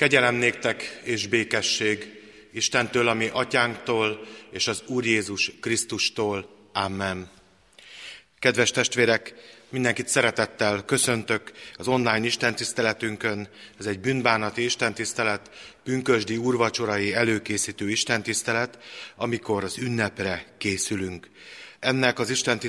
Kegyelem 0.00 0.42
és 1.02 1.26
békesség 1.26 2.20
Istentől, 2.52 3.08
ami 3.08 3.28
atyánktól, 3.32 4.26
és 4.50 4.66
az 4.66 4.82
Úr 4.86 5.06
Jézus 5.06 5.52
Krisztustól. 5.60 6.68
Amen. 6.72 7.30
Kedves 8.38 8.70
testvérek, 8.70 9.34
mindenkit 9.68 10.08
szeretettel 10.08 10.84
köszöntök 10.84 11.52
az 11.76 11.88
online 11.88 12.26
istentiszteletünkön. 12.26 13.48
Ez 13.78 13.86
egy 13.86 14.00
bűnbánati 14.00 14.64
istentisztelet, 14.64 15.50
pünkösdi 15.84 16.36
úrvacsorai 16.36 17.14
előkészítő 17.14 17.90
istentisztelet, 17.90 18.78
amikor 19.16 19.64
az 19.64 19.78
ünnepre 19.78 20.54
készülünk. 20.58 21.28
Ennek 21.80 22.18
az 22.18 22.30
Isten 22.30 22.60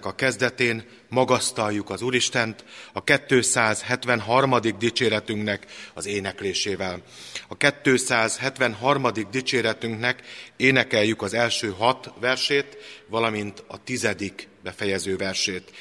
a 0.00 0.14
kezdetén 0.14 0.84
magasztaljuk 1.08 1.90
az 1.90 2.02
Úristent 2.02 2.64
a 2.92 3.04
273. 3.04 4.60
dicséretünknek 4.78 5.66
az 5.94 6.06
éneklésével. 6.06 7.02
A 7.48 7.56
273. 7.82 9.06
dicséretünknek 9.30 10.22
énekeljük 10.56 11.22
az 11.22 11.34
első 11.34 11.70
hat 11.78 12.12
versét, 12.20 12.76
valamint 13.08 13.64
a 13.66 13.82
tizedik 13.84 14.48
befejező 14.62 15.16
versét. 15.16 15.72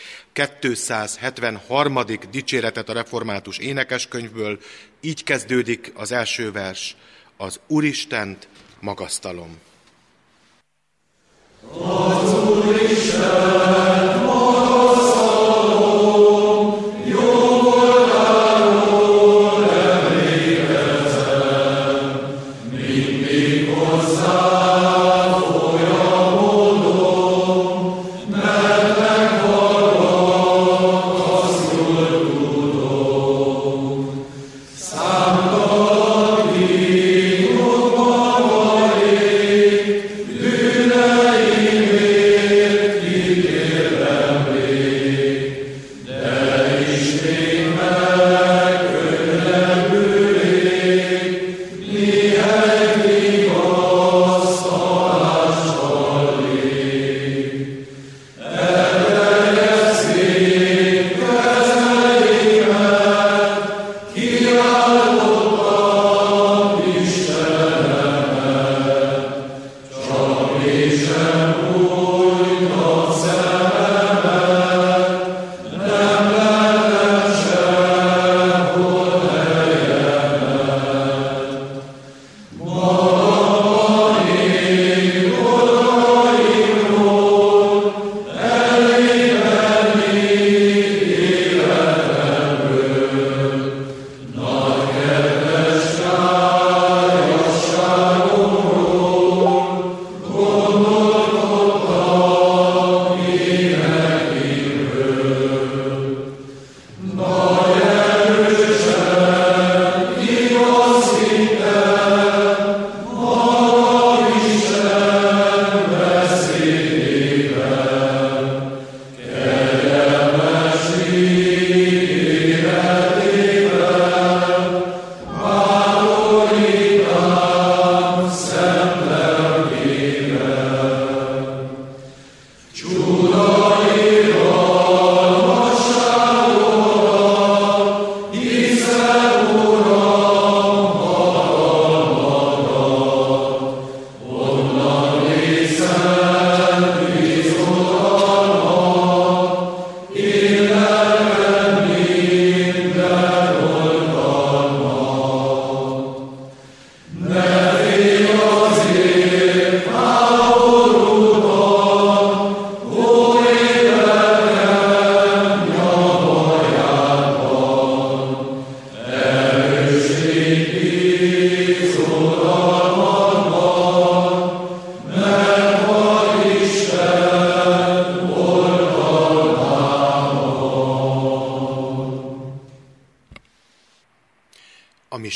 273. 0.60 2.00
dicséretet 2.32 2.90
a 2.90 2.94
református 2.94 3.58
énekeskönyvből, 3.58 4.60
így 5.02 5.24
kezdődik 5.24 5.92
az 5.96 6.12
első 6.12 6.52
vers, 6.52 6.96
az 7.38 7.60
Úristent 7.68 8.48
magasztalom. 8.80 9.65
Az 11.74 12.36
Úristen 43.86 44.25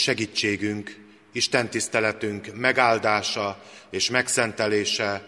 segítségünk, 0.02 1.08
Isten 1.32 1.70
tiszteletünk 1.70 2.56
megáldása 2.56 3.64
és 3.90 4.10
megszentelése 4.10 5.28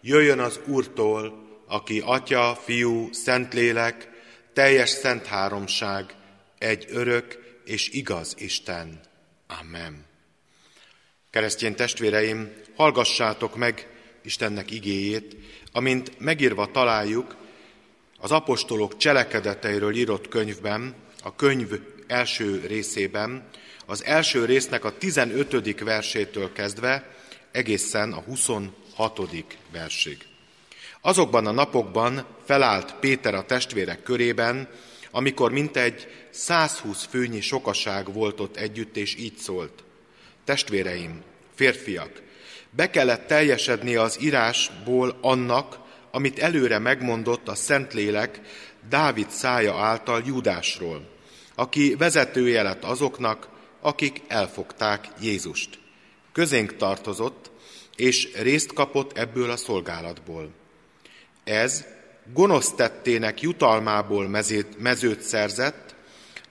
jöjjön 0.00 0.38
az 0.38 0.60
Úrtól, 0.66 1.42
aki 1.66 2.02
Atya, 2.04 2.58
Fiú, 2.64 3.12
Szentlélek, 3.12 4.08
teljes 4.52 4.90
szent 4.90 5.26
háromság, 5.26 6.14
egy 6.58 6.86
örök 6.88 7.38
és 7.64 7.88
igaz 7.88 8.34
Isten. 8.38 9.00
Amen. 9.60 10.04
Keresztény 11.30 11.74
testvéreim, 11.74 12.52
hallgassátok 12.76 13.56
meg 13.56 13.88
Istennek 14.22 14.70
igéjét, 14.70 15.36
amint 15.72 16.18
megírva 16.18 16.70
találjuk 16.70 17.36
az 18.18 18.30
apostolok 18.30 18.96
cselekedeteiről 18.96 19.94
írott 19.94 20.28
könyvben, 20.28 20.94
a 21.22 21.34
könyv 21.34 21.80
első 22.12 22.64
részében, 22.66 23.48
az 23.86 24.04
első 24.04 24.44
résznek 24.44 24.84
a 24.84 24.98
15. 24.98 25.80
versétől 25.80 26.52
kezdve 26.52 27.14
egészen 27.50 28.12
a 28.12 28.20
26. 28.20 29.20
versig. 29.72 30.18
Azokban 31.00 31.46
a 31.46 31.50
napokban 31.50 32.26
felállt 32.44 32.94
Péter 32.94 33.34
a 33.34 33.44
testvérek 33.44 34.02
körében, 34.02 34.68
amikor 35.10 35.52
mintegy 35.52 36.08
120 36.30 37.06
főnyi 37.10 37.40
sokaság 37.40 38.12
volt 38.12 38.40
ott 38.40 38.56
együtt, 38.56 38.96
és 38.96 39.16
így 39.16 39.36
szólt. 39.36 39.84
Testvéreim, 40.44 41.22
férfiak, 41.54 42.22
be 42.70 42.90
kellett 42.90 43.26
teljesedni 43.26 43.94
az 43.94 44.18
írásból 44.20 45.18
annak, 45.20 45.78
amit 46.10 46.38
előre 46.38 46.78
megmondott 46.78 47.48
a 47.48 47.54
Szentlélek 47.54 48.40
Dávid 48.88 49.30
szája 49.30 49.74
által 49.74 50.22
Júdásról, 50.26 51.11
aki 51.54 51.94
vezetője 51.94 52.62
lett 52.62 52.84
azoknak, 52.84 53.48
akik 53.80 54.22
elfogták 54.28 55.08
Jézust. 55.20 55.78
Közénk 56.32 56.76
tartozott, 56.76 57.50
és 57.96 58.28
részt 58.34 58.72
kapott 58.72 59.18
ebből 59.18 59.50
a 59.50 59.56
szolgálatból. 59.56 60.50
Ez 61.44 61.84
gonosz 62.32 62.72
tettének 62.72 63.40
jutalmából 63.40 64.28
mezőt, 64.28 64.78
mezőt 64.78 65.20
szerzett, 65.20 65.94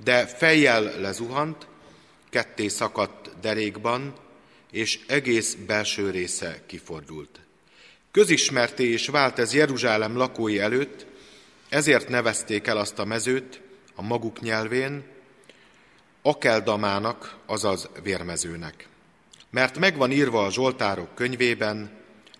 de 0.03 0.25
fejjel 0.25 1.00
lezuhant, 1.00 1.68
ketté 2.30 2.68
szakadt 2.68 3.39
derékban, 3.42 4.13
és 4.71 5.00
egész 5.07 5.57
belső 5.68 6.09
része 6.09 6.62
kifordult. 6.65 7.39
Közismerté 8.12 8.92
és 8.92 9.07
vált 9.07 9.39
ez 9.39 9.53
Jeruzsálem 9.53 10.18
lakói 10.18 10.59
előtt, 10.59 11.06
ezért 11.69 12.09
nevezték 12.09 12.68
el 12.68 12.77
azt 12.77 13.00
a 13.00 13.06
mezőt 13.06 13.62
a 13.95 14.01
maguk 14.01 14.39
nyelvén, 14.41 15.03
Akeldamának, 16.21 17.38
azaz 17.45 17.89
vérmezőnek. 18.03 18.88
Mert 19.49 19.77
megvan 19.77 20.11
írva 20.11 20.45
a 20.45 20.51
Zsoltárok 20.51 21.15
könyvében, 21.15 21.91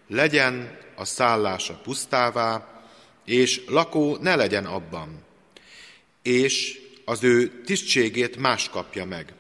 legyen 0.08 0.78
a 0.96 1.06
szállása 1.06 1.80
pusztává, 1.84 2.82
és 3.26 3.62
lakó 3.68 4.18
ne 4.18 4.36
legyen 4.36 4.66
abban, 4.66 5.24
és 6.22 6.80
az 7.06 7.24
ő 7.24 7.62
tisztségét 7.66 8.38
más 8.38 8.70
kapja 8.70 9.06
meg. 9.06 9.34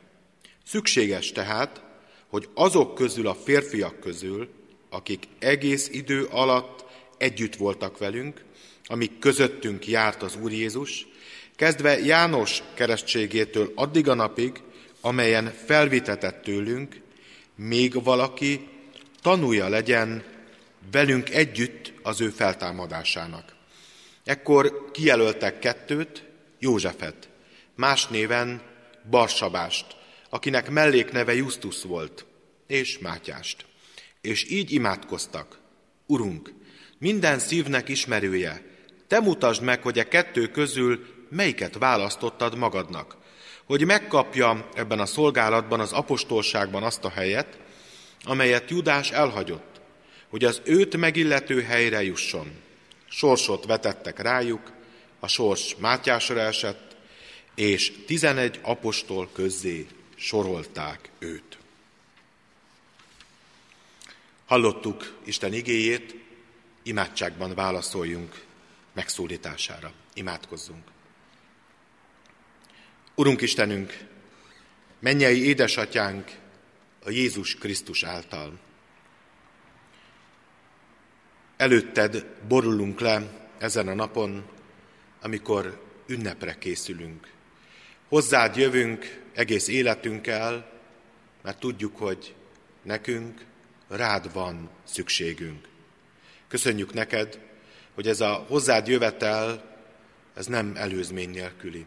Szükséges 0.65 1.31
tehát, 1.31 1.81
hogy 2.27 2.49
azok 2.53 2.95
közül 2.95 3.27
a 3.27 3.35
férfiak 3.35 3.99
közül, 3.99 4.49
akik 4.89 5.27
egész 5.39 5.89
idő 5.91 6.23
alatt 6.23 6.85
együtt 7.17 7.55
voltak 7.55 7.97
velünk, 7.97 8.43
amik 8.85 9.19
közöttünk 9.19 9.87
járt 9.87 10.21
az 10.21 10.35
Úr 10.41 10.51
Jézus, 10.51 11.07
kezdve 11.55 11.99
János 11.99 12.63
keresztségétől 12.73 13.71
addig 13.75 14.07
a 14.07 14.13
napig, 14.13 14.61
amelyen 15.01 15.53
felvitetett 15.65 16.43
tőlünk, 16.43 17.01
még 17.55 18.03
valaki 18.03 18.67
tanulja 19.21 19.67
legyen 19.67 20.23
velünk 20.91 21.29
együtt 21.29 21.93
az 22.01 22.21
ő 22.21 22.29
feltámadásának. 22.29 23.55
Ekkor 24.23 24.91
kijelöltek 24.91 25.59
kettőt, 25.59 26.23
Józsefet, 26.59 27.29
más 27.75 28.07
néven 28.07 28.61
Barsabást, 29.09 29.85
akinek 30.29 30.69
mellékneve 30.69 31.33
Justus 31.33 31.83
volt, 31.83 32.25
és 32.67 32.99
Mátyást. 32.99 33.65
És 34.21 34.51
így 34.51 34.71
imádkoztak. 34.71 35.59
Urunk, 36.05 36.53
minden 36.97 37.39
szívnek 37.39 37.89
ismerője, 37.89 38.61
te 39.07 39.19
mutasd 39.19 39.61
meg, 39.61 39.81
hogy 39.81 39.99
a 39.99 40.07
kettő 40.07 40.47
közül 40.47 41.05
melyiket 41.31 41.77
választottad 41.77 42.55
magadnak, 42.55 43.15
hogy 43.65 43.85
megkapja 43.85 44.69
ebben 44.73 44.99
a 44.99 45.05
szolgálatban, 45.05 45.79
az 45.79 45.91
apostolságban 45.91 46.83
azt 46.83 47.05
a 47.05 47.09
helyet, 47.09 47.59
amelyet 48.23 48.69
Judás 48.69 49.11
elhagyott, 49.11 49.81
hogy 50.29 50.43
az 50.43 50.61
őt 50.63 50.97
megillető 50.97 51.61
helyre 51.61 52.03
jusson. 52.03 52.51
Sorsot 53.09 53.65
vetettek 53.65 54.19
rájuk, 54.19 54.71
a 55.19 55.27
sors 55.27 55.75
Mátyásra 55.75 56.39
esett, 56.39 56.95
és 57.55 57.93
tizenegy 58.05 58.59
apostol 58.61 59.29
közzé 59.33 59.87
sorolták 60.15 61.09
őt. 61.19 61.57
Hallottuk 64.45 65.17
Isten 65.23 65.53
igéjét, 65.53 66.15
imádságban 66.83 67.55
válaszoljunk 67.55 68.43
megszólítására. 68.93 69.91
Imádkozzunk. 70.13 70.90
Urunk 73.21 73.41
Istenünk, 73.41 73.97
mennyei 74.99 75.45
édesatyánk 75.45 76.31
a 77.03 77.09
Jézus 77.09 77.55
Krisztus 77.55 78.03
által. 78.03 78.59
Előtted 81.57 82.25
borulunk 82.47 82.99
le 82.99 83.49
ezen 83.57 83.87
a 83.87 83.93
napon, 83.93 84.45
amikor 85.21 85.81
ünnepre 86.07 86.57
készülünk. 86.57 87.31
Hozzád 88.07 88.55
jövünk 88.55 89.21
egész 89.33 89.67
életünkkel, 89.67 90.71
mert 91.41 91.59
tudjuk, 91.59 91.97
hogy 91.97 92.35
nekünk 92.83 93.45
rád 93.87 94.33
van 94.33 94.69
szükségünk. 94.83 95.67
Köszönjük 96.47 96.93
neked, 96.93 97.39
hogy 97.93 98.07
ez 98.07 98.21
a 98.21 98.33
hozzád 98.33 98.87
jövetel, 98.87 99.77
ez 100.33 100.45
nem 100.45 100.73
előzmény 100.75 101.29
nélküli. 101.29 101.85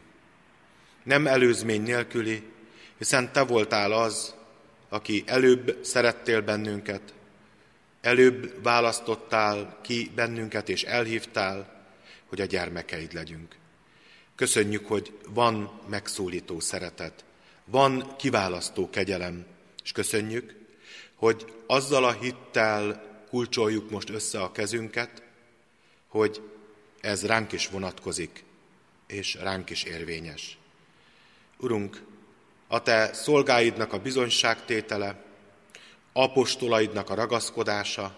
Nem 1.04 1.26
előzmény 1.26 1.82
nélküli, 1.82 2.42
hiszen 2.98 3.32
te 3.32 3.42
voltál 3.42 3.92
az, 3.92 4.34
aki 4.88 5.22
előbb 5.26 5.78
szerettél 5.82 6.40
bennünket, 6.40 7.14
előbb 8.00 8.62
választottál 8.62 9.78
ki 9.82 10.10
bennünket 10.14 10.68
és 10.68 10.82
elhívtál, 10.82 11.86
hogy 12.26 12.40
a 12.40 12.44
gyermekeid 12.44 13.12
legyünk. 13.12 13.56
Köszönjük, 14.34 14.86
hogy 14.86 15.12
van 15.28 15.80
megszólító 15.88 16.60
szeretet, 16.60 17.24
van 17.64 18.16
kiválasztó 18.16 18.90
kegyelem, 18.90 19.46
és 19.84 19.92
köszönjük, 19.92 20.54
hogy 21.14 21.44
azzal 21.66 22.04
a 22.04 22.12
hittel 22.12 23.12
kulcsoljuk 23.28 23.90
most 23.90 24.10
össze 24.10 24.40
a 24.40 24.52
kezünket, 24.52 25.22
hogy 26.08 26.42
ez 27.00 27.26
ránk 27.26 27.52
is 27.52 27.68
vonatkozik, 27.68 28.44
és 29.06 29.34
ránk 29.34 29.70
is 29.70 29.82
érvényes. 29.82 30.58
Urunk, 31.58 32.02
a 32.66 32.82
Te 32.82 33.12
szolgáidnak 33.12 33.92
a 33.92 34.00
bizonyságtétele, 34.00 35.24
apostolaidnak 36.12 37.10
a 37.10 37.14
ragaszkodása 37.14 38.16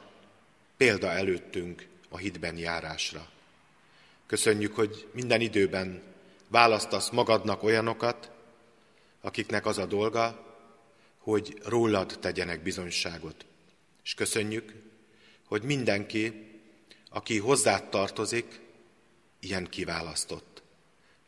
példa 0.77 1.11
előttünk 1.11 1.89
a 2.09 2.17
hitben 2.17 2.57
járásra. 2.57 3.29
Köszönjük, 4.27 4.75
hogy 4.75 5.09
minden 5.13 5.41
időben 5.41 6.03
választasz 6.49 7.11
magadnak 7.11 7.63
olyanokat, 7.63 8.31
akiknek 9.21 9.67
az 9.67 9.79
a 9.79 9.87
dolga, 9.87 10.45
hogy 11.19 11.61
rólad 11.65 12.19
tegyenek 12.21 12.63
bizonyságot. 12.63 13.47
És 14.05 14.15
köszönjük, 14.15 14.73
hogy 15.45 15.63
mindenki, 15.63 16.51
aki 17.11 17.39
hozzád 17.39 17.89
tartozik, 17.89 18.61
ilyen 19.41 19.67
kiválasztott. 19.67 20.56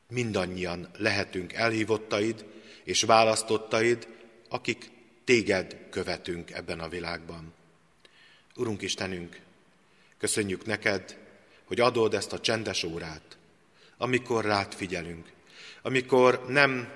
Mindannyian 0.08 0.88
lehetünk 0.96 1.52
elhívottaid 1.52 2.44
és 2.84 3.02
választottaid, 3.02 4.08
akik 4.49 4.90
téged 5.25 5.76
követünk 5.90 6.50
ebben 6.50 6.81
a 6.81 6.88
világban. 6.88 7.52
Urunk 8.56 8.82
Istenünk, 8.82 9.40
köszönjük 10.19 10.66
neked, 10.66 11.19
hogy 11.64 11.81
adod 11.81 12.14
ezt 12.14 12.32
a 12.32 12.40
csendes 12.40 12.82
órát, 12.82 13.37
amikor 13.96 14.44
rád 14.44 14.75
figyelünk, 14.75 15.32
amikor 15.82 16.44
nem 16.49 16.88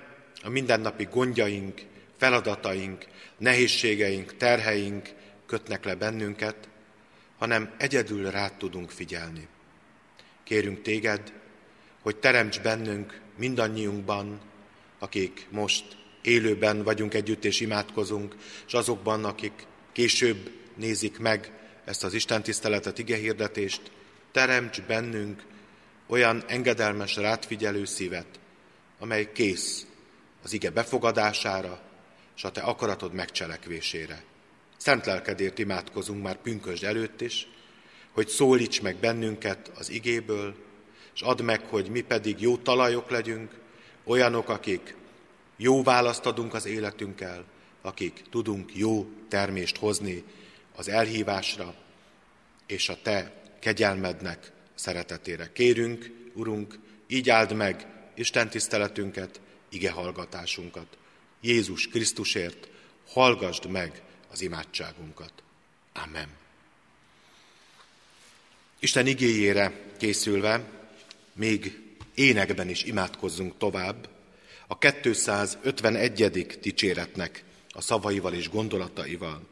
a 0.42 0.48
mindennapi 0.48 1.04
gondjaink, 1.10 1.80
feladataink, 2.16 3.06
nehézségeink, 3.36 4.36
terheink 4.36 5.12
kötnek 5.46 5.84
le 5.84 5.94
bennünket, 5.94 6.68
hanem 7.38 7.74
egyedül 7.78 8.30
rád 8.30 8.52
tudunk 8.52 8.90
figyelni. 8.90 9.48
Kérünk 10.44 10.82
téged, 10.82 11.32
hogy 12.02 12.16
teremts 12.16 12.60
bennünk 12.60 13.20
mindannyiunkban, 13.36 14.40
akik 14.98 15.46
most 15.50 15.96
élőben 16.22 16.82
vagyunk 16.82 17.14
együtt 17.14 17.44
és 17.44 17.60
imádkozunk, 17.60 18.36
és 18.66 18.72
azokban, 18.72 19.24
akik 19.24 19.66
később 19.92 20.50
nézik 20.76 21.18
meg 21.18 21.52
ezt 21.84 22.04
az 22.04 22.14
Isten 22.14 22.42
tiszteletet, 22.42 22.98
ige 22.98 23.16
hirdetést, 23.16 23.80
teremts 24.32 24.82
bennünk 24.82 25.42
olyan 26.06 26.44
engedelmes, 26.46 27.16
rátfigyelő 27.16 27.84
szívet, 27.84 28.40
amely 28.98 29.32
kész 29.32 29.86
az 30.42 30.52
ige 30.52 30.70
befogadására, 30.70 31.80
és 32.36 32.44
a 32.44 32.50
te 32.50 32.60
akaratod 32.60 33.12
megcselekvésére. 33.12 34.22
Szent 34.76 35.06
lelkedért 35.06 35.58
imádkozunk 35.58 36.22
már 36.22 36.36
pünkösd 36.36 36.84
előtt 36.84 37.20
is, 37.20 37.48
hogy 38.12 38.28
szólíts 38.28 38.82
meg 38.82 38.96
bennünket 38.96 39.72
az 39.74 39.90
igéből, 39.90 40.54
és 41.14 41.20
add 41.20 41.42
meg, 41.42 41.60
hogy 41.60 41.88
mi 41.88 42.00
pedig 42.00 42.40
jó 42.40 42.56
talajok 42.56 43.10
legyünk, 43.10 43.60
olyanok, 44.04 44.48
akik 44.48 44.94
jó 45.56 45.82
választ 45.82 46.26
adunk 46.26 46.54
az 46.54 46.66
életünkkel, 46.66 47.44
akik 47.82 48.22
tudunk 48.30 48.76
jó 48.76 49.10
termést 49.28 49.76
hozni 49.76 50.24
az 50.76 50.88
elhívásra, 50.88 51.74
és 52.66 52.88
a 52.88 52.98
Te 53.02 53.42
kegyelmednek 53.60 54.52
szeretetére. 54.74 55.52
Kérünk, 55.52 56.10
Urunk, 56.34 56.78
így 57.06 57.30
áld 57.30 57.52
meg 57.52 57.86
Isten 58.14 58.50
tiszteletünket, 58.50 59.40
ige 59.68 59.90
hallgatásunkat. 59.90 60.86
Jézus 61.40 61.88
Krisztusért 61.88 62.68
hallgasd 63.08 63.66
meg 63.66 64.02
az 64.30 64.40
imádságunkat. 64.40 65.32
Amen. 65.92 66.28
Isten 68.78 69.06
igéjére 69.06 69.72
készülve, 69.98 70.81
még 71.32 71.80
énekben 72.14 72.68
is 72.68 72.82
imádkozzunk 72.82 73.58
tovább, 73.58 74.08
a 74.66 74.78
251. 74.78 76.56
dicséretnek 76.60 77.44
a 77.70 77.80
szavaival 77.80 78.34
és 78.34 78.48
gondolataival. 78.48 79.42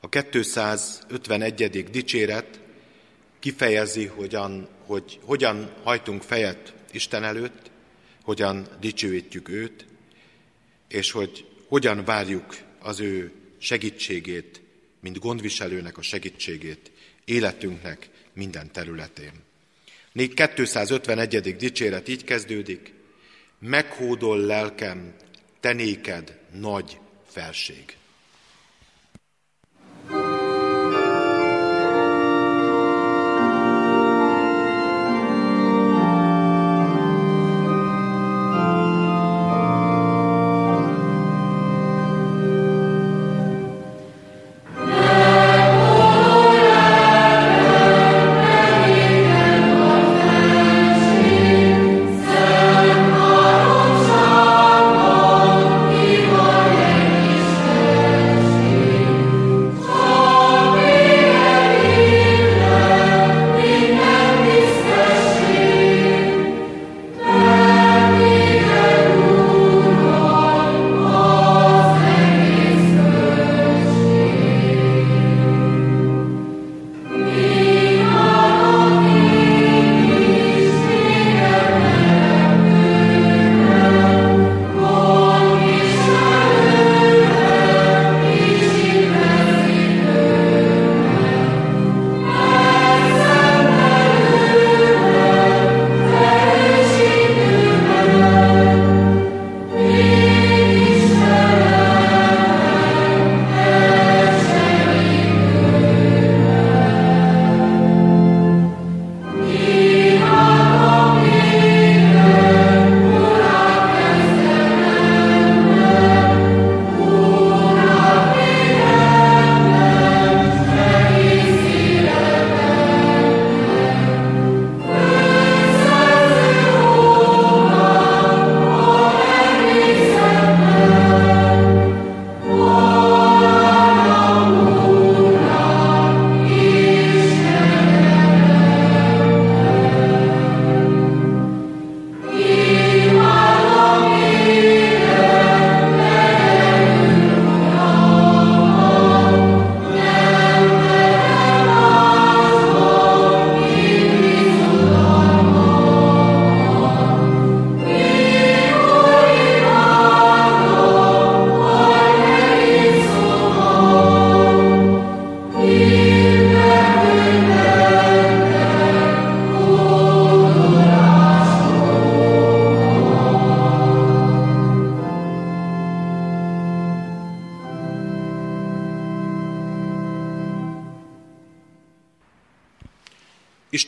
A 0.00 0.08
251. 0.08 1.90
dicséret 1.90 2.60
kifejezi, 3.38 4.06
hogyan, 4.06 4.68
hogy 4.86 5.18
hogyan 5.22 5.72
hajtunk 5.82 6.22
fejet 6.22 6.74
Isten 6.92 7.24
előtt, 7.24 7.70
hogyan 8.22 8.68
dicsőítjük 8.80 9.48
őt, 9.48 9.86
és 10.88 11.10
hogy 11.10 11.46
hogyan 11.68 12.04
várjuk 12.04 12.56
az 12.78 13.00
ő 13.00 13.32
segítségét, 13.58 14.60
mint 15.00 15.18
gondviselőnek 15.18 15.98
a 15.98 16.02
segítségét 16.02 16.90
életünknek 17.24 18.10
minden 18.32 18.72
területén. 18.72 19.32
251. 20.26 21.56
dicséret 21.56 22.08
így 22.08 22.24
kezdődik, 22.24 22.92
meghódol 23.58 24.38
lelkem, 24.38 25.14
tenéked 25.60 26.38
nagy 26.52 26.98
felség. 27.26 27.96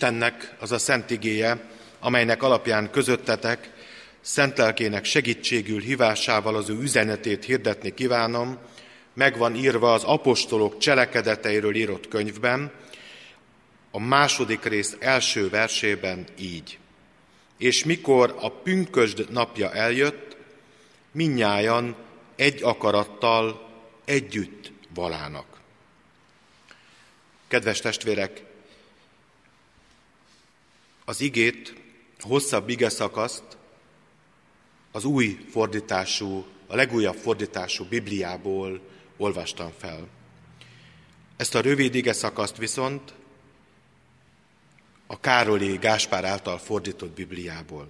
Istennek 0.00 0.54
az 0.58 0.72
a 0.72 0.78
szent 0.78 1.10
igéje, 1.10 1.68
amelynek 1.98 2.42
alapján 2.42 2.90
közöttetek, 2.90 3.70
szent 4.20 4.58
lelkének 4.58 5.04
segítségül 5.04 5.80
hívásával 5.80 6.56
az 6.56 6.68
ő 6.68 6.80
üzenetét 6.80 7.44
hirdetni 7.44 7.94
kívánom, 7.94 8.58
megvan 9.14 9.54
írva 9.54 9.92
az 9.92 10.04
apostolok 10.04 10.78
cselekedeteiről 10.78 11.74
írott 11.74 12.08
könyvben, 12.08 12.72
a 13.90 13.98
második 13.98 14.64
rész 14.64 14.96
első 14.98 15.48
versében 15.48 16.24
így. 16.38 16.78
És 17.58 17.84
mikor 17.84 18.36
a 18.40 18.50
pünkösd 18.50 19.26
napja 19.30 19.72
eljött, 19.72 20.36
minnyájan 21.12 21.96
egy 22.36 22.62
akarattal 22.62 23.68
együtt 24.04 24.72
valának. 24.94 25.46
Kedves 27.48 27.80
testvérek, 27.80 28.48
az 31.10 31.20
igét, 31.20 31.74
a 32.18 32.26
hosszabb 32.26 32.68
ige 32.68 32.88
szakaszt 32.88 33.42
az 34.90 35.04
új 35.04 35.46
fordítású, 35.50 36.44
a 36.66 36.74
legújabb 36.74 37.16
fordítású 37.16 37.84
Bibliából 37.84 38.80
olvastam 39.16 39.72
fel. 39.78 40.08
Ezt 41.36 41.54
a 41.54 41.60
rövid 41.60 41.94
ige 41.94 42.12
szakaszt 42.12 42.56
viszont 42.56 43.14
a 45.06 45.20
Károli 45.20 45.76
Gáspár 45.76 46.24
által 46.24 46.58
fordított 46.58 47.14
Bibliából. 47.14 47.88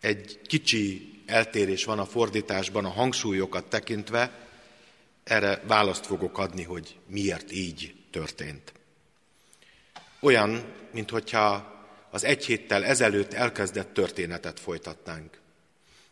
Egy 0.00 0.40
kicsi 0.46 1.12
eltérés 1.26 1.84
van 1.84 1.98
a 1.98 2.06
fordításban 2.06 2.84
a 2.84 2.90
hangsúlyokat 2.90 3.64
tekintve, 3.64 4.48
erre 5.24 5.62
választ 5.66 6.06
fogok 6.06 6.38
adni, 6.38 6.62
hogy 6.62 6.98
miért 7.06 7.52
így 7.52 7.94
történt. 8.10 8.77
Olyan, 10.20 10.64
minthogyha 10.92 11.76
az 12.10 12.24
egy 12.24 12.44
héttel 12.44 12.84
ezelőtt 12.84 13.32
elkezdett 13.32 13.94
történetet 13.94 14.60
folytatnánk. 14.60 15.40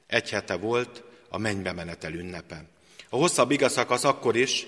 Egy 0.06 0.30
hete 0.30 0.54
volt 0.54 1.02
a 1.28 1.38
mennybe 1.38 1.72
menetel 1.72 2.12
ünnepe. 2.12 2.64
A 3.08 3.16
hosszabb 3.16 3.50
igazszakasz 3.50 4.04
akkor 4.04 4.36
is 4.36 4.66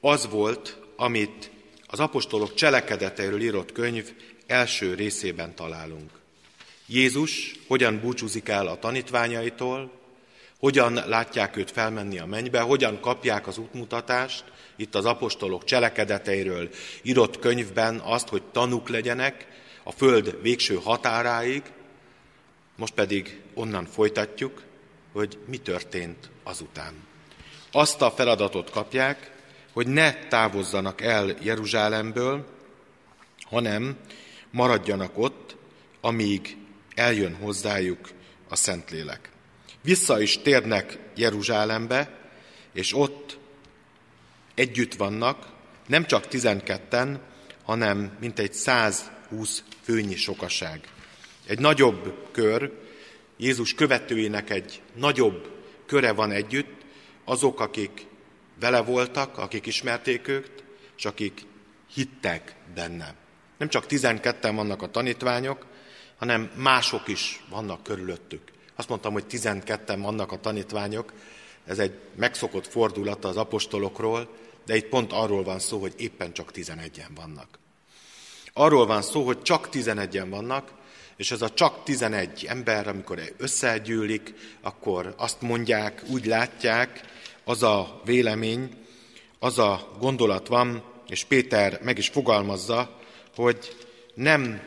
az 0.00 0.28
volt, 0.28 0.78
amit 0.96 1.50
az 1.86 2.00
apostolok 2.00 2.54
cselekedeteiről 2.54 3.40
írott 3.40 3.72
könyv 3.72 4.12
első 4.46 4.94
részében 4.94 5.54
találunk. 5.54 6.10
Jézus 6.86 7.54
hogyan 7.66 8.00
búcsúzik 8.00 8.48
el 8.48 8.66
a 8.66 8.78
tanítványaitól, 8.78 9.97
hogyan 10.58 10.92
látják 10.92 11.56
őt 11.56 11.70
felmenni 11.70 12.18
a 12.18 12.26
mennybe, 12.26 12.60
hogyan 12.60 13.00
kapják 13.00 13.46
az 13.46 13.58
útmutatást, 13.58 14.44
itt 14.76 14.94
az 14.94 15.04
apostolok 15.04 15.64
cselekedeteiről 15.64 16.68
írott 17.02 17.38
könyvben 17.38 17.98
azt, 17.98 18.28
hogy 18.28 18.42
tanuk 18.42 18.88
legyenek 18.88 19.46
a 19.82 19.92
föld 19.92 20.38
végső 20.42 20.74
határáig, 20.74 21.62
most 22.76 22.94
pedig 22.94 23.40
onnan 23.54 23.86
folytatjuk, 23.86 24.62
hogy 25.12 25.38
mi 25.46 25.56
történt 25.56 26.30
azután. 26.42 26.94
Azt 27.72 28.02
a 28.02 28.10
feladatot 28.10 28.70
kapják, 28.70 29.32
hogy 29.72 29.86
ne 29.86 30.14
távozzanak 30.14 31.00
el 31.00 31.34
Jeruzsálemből, 31.42 32.46
hanem 33.42 33.96
maradjanak 34.50 35.18
ott, 35.18 35.56
amíg 36.00 36.56
eljön 36.94 37.34
hozzájuk 37.34 38.08
a 38.48 38.56
Szentlélek. 38.56 39.30
Vissza 39.88 40.20
is 40.20 40.38
térnek 40.38 40.98
Jeruzsálembe, 41.14 42.18
és 42.72 42.94
ott 42.94 43.38
együtt 44.54 44.94
vannak, 44.94 45.46
nem 45.86 46.06
csak 46.06 46.28
tizenketten, 46.28 47.20
hanem 47.64 48.16
mintegy 48.20 48.52
120 48.52 49.62
főnyi 49.82 50.16
sokaság. 50.16 50.88
Egy 51.46 51.58
nagyobb 51.58 52.28
kör, 52.32 52.72
Jézus 53.36 53.74
követőinek 53.74 54.50
egy 54.50 54.82
nagyobb 54.94 55.50
köre 55.86 56.12
van 56.12 56.30
együtt, 56.30 56.84
azok, 57.24 57.60
akik 57.60 58.06
vele 58.60 58.80
voltak, 58.80 59.38
akik 59.38 59.66
ismerték 59.66 60.28
őt, 60.28 60.64
és 60.96 61.04
akik 61.04 61.40
hittek 61.94 62.54
benne. 62.74 63.14
Nem 63.58 63.68
csak 63.68 63.84
12-en 63.88 64.52
vannak 64.54 64.82
a 64.82 64.90
tanítványok, 64.90 65.66
hanem 66.18 66.50
mások 66.56 67.08
is 67.08 67.44
vannak 67.50 67.82
körülöttük. 67.82 68.56
Azt 68.78 68.88
mondtam, 68.88 69.12
hogy 69.12 69.24
12-en 69.30 69.98
vannak 70.02 70.32
a 70.32 70.40
tanítványok, 70.40 71.12
ez 71.66 71.78
egy 71.78 71.98
megszokott 72.14 72.66
fordulata 72.66 73.28
az 73.28 73.36
apostolokról, 73.36 74.28
de 74.66 74.76
itt 74.76 74.88
pont 74.88 75.12
arról 75.12 75.42
van 75.42 75.58
szó, 75.58 75.80
hogy 75.80 75.94
éppen 75.96 76.32
csak 76.32 76.50
11-en 76.54 77.10
vannak. 77.14 77.58
Arról 78.52 78.86
van 78.86 79.02
szó, 79.02 79.24
hogy 79.24 79.42
csak 79.42 79.68
11-en 79.72 80.26
vannak, 80.30 80.72
és 81.16 81.30
ez 81.30 81.42
a 81.42 81.54
csak 81.54 81.84
11 81.84 82.44
ember, 82.48 82.88
amikor 82.88 83.20
összegyűlik, 83.36 84.34
akkor 84.60 85.14
azt 85.16 85.40
mondják, 85.40 86.02
úgy 86.10 86.26
látják, 86.26 87.00
az 87.44 87.62
a 87.62 88.00
vélemény, 88.04 88.86
az 89.38 89.58
a 89.58 89.96
gondolat 89.98 90.48
van, 90.48 90.82
és 91.08 91.24
Péter 91.24 91.80
meg 91.82 91.98
is 91.98 92.08
fogalmazza, 92.08 92.98
hogy 93.36 93.76
nem 94.14 94.62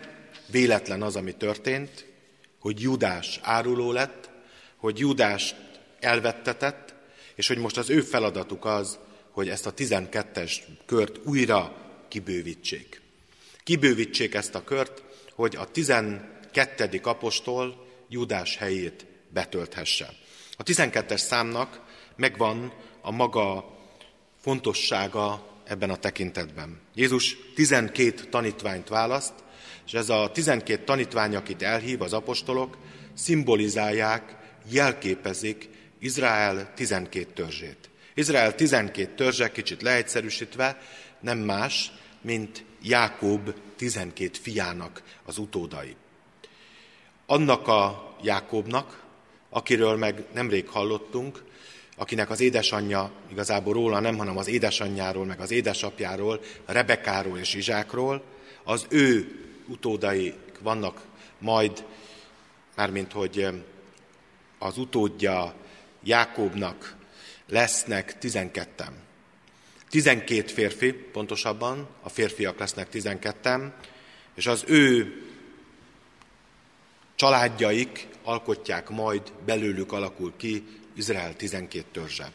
véletlen 0.48 1.02
az, 1.02 1.16
ami 1.16 1.32
történt, 1.32 2.10
hogy 2.62 2.82
Judás 2.82 3.40
áruló 3.42 3.92
lett, 3.92 4.30
hogy 4.76 5.00
Judás 5.00 5.56
elvettetett, 6.00 6.94
és 7.36 7.48
hogy 7.48 7.58
most 7.58 7.78
az 7.78 7.90
ő 7.90 8.02
feladatuk 8.02 8.66
az, 8.66 9.00
hogy 9.32 9.50
ezt 9.50 9.66
a 9.66 9.74
12-es 9.74 10.56
kört 10.86 11.20
újra 11.26 11.76
kibővítsék. 12.08 13.02
Kibővítsék 13.64 14.34
ezt 14.34 14.56
a 14.56 14.64
kört, 14.64 15.04
hogy 15.34 15.56
a 15.56 15.66
12. 15.72 17.00
apostol 17.04 17.88
Judás 18.10 18.58
helyét 18.58 19.06
betölthesse. 19.30 20.14
A 20.58 20.64
12-es 20.64 21.18
számnak 21.18 21.82
megvan 22.16 22.74
a 23.02 23.12
maga 23.12 23.78
fontossága 24.42 25.48
ebben 25.64 25.90
a 25.90 25.96
tekintetben. 25.96 26.80
Jézus 26.96 27.38
12 27.56 28.24
tanítványt 28.30 28.90
választ, 28.90 29.34
és 29.92 29.98
ez 29.98 30.10
a 30.10 30.32
12 30.34 30.84
tanítvány, 30.84 31.36
akit 31.36 31.62
elhív 31.62 32.02
az 32.02 32.14
apostolok, 32.14 32.78
szimbolizálják, 33.14 34.36
jelképezik 34.70 35.70
Izrael 36.00 36.74
12 36.76 37.32
törzsét. 37.34 37.90
Izrael 38.14 38.56
12 38.56 39.12
törzse, 39.16 39.52
kicsit 39.52 39.82
leegyszerűsítve, 39.82 40.82
nem 41.20 41.38
más, 41.38 41.92
mint 42.22 42.66
Jákob 42.82 43.54
12 43.76 44.30
fiának 44.42 45.04
az 45.26 45.38
utódai. 45.38 45.96
Annak 47.26 47.68
a 47.68 48.14
Jákobnak, 48.24 49.04
akiről 49.50 49.98
meg 49.98 50.24
nemrég 50.34 50.68
hallottunk, 50.68 51.44
akinek 51.98 52.30
az 52.30 52.40
édesanyja 52.40 53.12
igazából 53.32 53.74
róla 53.74 54.00
nem, 54.00 54.18
hanem 54.18 54.38
az 54.38 54.48
édesanyjáról, 54.48 55.26
meg 55.26 55.40
az 55.40 55.52
édesapjáról, 55.52 56.40
Rebekáról 56.66 57.38
és 57.38 57.54
Izsákról, 57.54 58.24
az 58.64 58.86
ő 58.90 59.36
utódai 59.72 60.34
vannak 60.60 61.02
majd, 61.40 61.86
mármint 62.76 63.12
hogy 63.12 63.48
az 64.60 64.78
utódja 64.78 65.54
Jákobnak 66.04 66.96
lesznek 67.48 68.18
tizenketten. 68.18 68.94
Tizenkét 69.90 70.52
férfi, 70.52 70.92
pontosabban, 70.92 71.88
a 72.02 72.10
férfiak 72.10 72.60
lesznek 72.60 72.90
tizenketten, 72.90 73.74
és 74.36 74.48
az 74.48 74.64
ő 74.68 75.16
családjaik 77.16 78.08
alkotják 78.24 78.90
majd, 78.90 79.32
belőlük 79.46 79.92
alakul 79.92 80.34
ki 80.38 80.66
Izrael 80.96 81.36
12 81.36 81.86
törzse. 81.92 82.32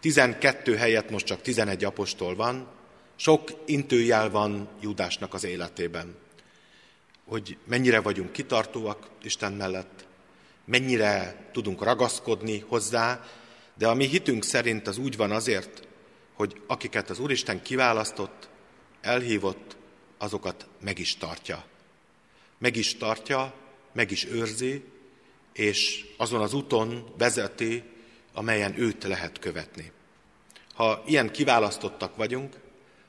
12 0.00 0.76
helyett 0.76 1.10
most 1.10 1.26
csak 1.26 1.42
11 1.42 1.84
apostol 1.84 2.34
van, 2.34 2.68
sok 3.16 3.50
intőjel 3.66 4.30
van 4.30 4.68
Judásnak 4.80 5.34
az 5.34 5.44
életében. 5.44 6.16
Hogy 7.24 7.58
mennyire 7.66 8.00
vagyunk 8.00 8.32
kitartóak 8.32 9.08
Isten 9.22 9.52
mellett, 9.52 10.06
mennyire 10.64 11.48
tudunk 11.52 11.82
ragaszkodni 11.82 12.64
hozzá, 12.68 13.24
de 13.74 13.88
a 13.88 13.94
mi 13.94 14.06
hitünk 14.06 14.44
szerint 14.44 14.86
az 14.86 14.98
úgy 14.98 15.16
van 15.16 15.30
azért, 15.30 15.88
hogy 16.32 16.60
akiket 16.66 17.10
az 17.10 17.18
Úristen 17.18 17.62
kiválasztott, 17.62 18.48
elhívott, 19.00 19.76
azokat 20.18 20.66
meg 20.80 20.98
is 20.98 21.16
tartja. 21.16 21.64
Meg 22.58 22.76
is 22.76 22.96
tartja, 22.96 23.54
meg 23.92 24.10
is 24.10 24.24
őrzi, 24.24 24.84
és 25.52 26.06
azon 26.16 26.40
az 26.40 26.54
úton 26.54 27.12
vezeti, 27.18 27.82
amelyen 28.32 28.80
őt 28.80 29.04
lehet 29.04 29.38
követni. 29.38 29.92
Ha 30.74 31.02
ilyen 31.06 31.30
kiválasztottak 31.30 32.16
vagyunk, 32.16 32.56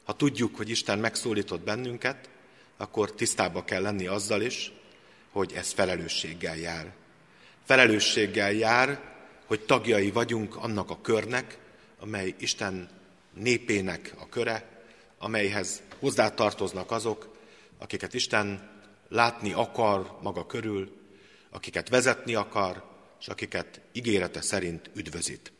ha 0.04 0.14
tudjuk, 0.14 0.56
hogy 0.56 0.70
Isten 0.70 1.00
megszólított 1.00 1.62
bennünket, 1.64 2.30
akkor 2.78 3.12
tisztába 3.12 3.64
kell 3.64 3.82
lenni 3.82 4.08
azzal 4.08 4.42
is, 4.42 4.72
hogy 5.32 5.54
ez 5.54 5.72
felelősséggel 5.72 6.58
jár. 6.58 6.94
Felelősséggel 7.64 8.52
jár, 8.52 9.14
hogy 9.46 9.62
tagjai 9.62 10.12
vagyunk 10.12 10.56
annak 10.56 10.90
a 10.90 11.02
körnek, 11.02 11.58
amely 12.00 12.36
Isten 12.38 12.90
népének 13.34 14.14
a 14.18 14.30
köre, 14.30 14.84
amelyhez 15.18 15.82
hozzátartoznak 16.00 16.92
azok, 16.92 17.38
akiket 17.78 18.14
Isten 18.14 18.70
látni 19.10 19.54
akar 19.54 20.18
maga 20.22 20.46
körül, 20.46 20.92
akiket 21.50 21.90
vezetni 21.90 22.36
akar, 22.36 22.84
és 23.20 23.28
akiket 23.28 23.82
ígérete 23.92 24.42
szerint 24.42 24.90
üdvözít. 24.94 25.52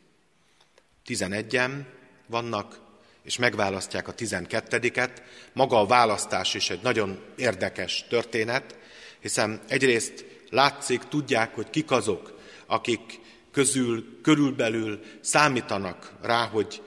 Tizenegyen 1.04 1.86
vannak, 2.26 2.80
és 3.26 3.38
megválasztják 3.38 4.08
a 4.08 4.12
tizenkettediket. 4.12 5.22
Maga 5.52 5.80
a 5.80 5.86
választás 5.86 6.54
is 6.54 6.70
egy 6.70 6.82
nagyon 6.82 7.18
érdekes 7.36 8.04
történet, 8.08 8.78
hiszen 9.20 9.60
egyrészt 9.68 10.24
látszik, 10.50 11.02
tudják, 11.02 11.54
hogy 11.54 11.70
kik 11.70 11.90
azok, 11.90 12.38
akik 12.66 13.20
közül, 13.52 14.20
körülbelül 14.22 15.00
számítanak 15.20 16.12
rá, 16.22 16.46
hogy 16.46 16.82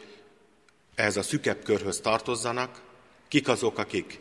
ehhez 0.95 1.17
a 1.17 1.23
szükebb 1.23 1.63
körhöz 1.63 1.99
tartozzanak, 1.99 2.81
kik 3.27 3.47
azok, 3.47 3.77
akik 3.77 4.19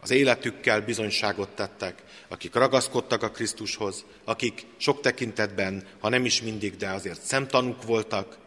az 0.00 0.10
életükkel 0.10 0.80
bizonyságot 0.80 1.48
tettek, 1.48 2.02
akik 2.28 2.54
ragaszkodtak 2.54 3.22
a 3.22 3.30
Krisztushoz, 3.30 4.04
akik 4.24 4.66
sok 4.76 5.00
tekintetben, 5.00 5.86
ha 6.00 6.08
nem 6.08 6.24
is 6.24 6.42
mindig, 6.42 6.76
de 6.76 6.90
azért 6.90 7.22
szemtanúk 7.22 7.82
voltak, 7.82 8.38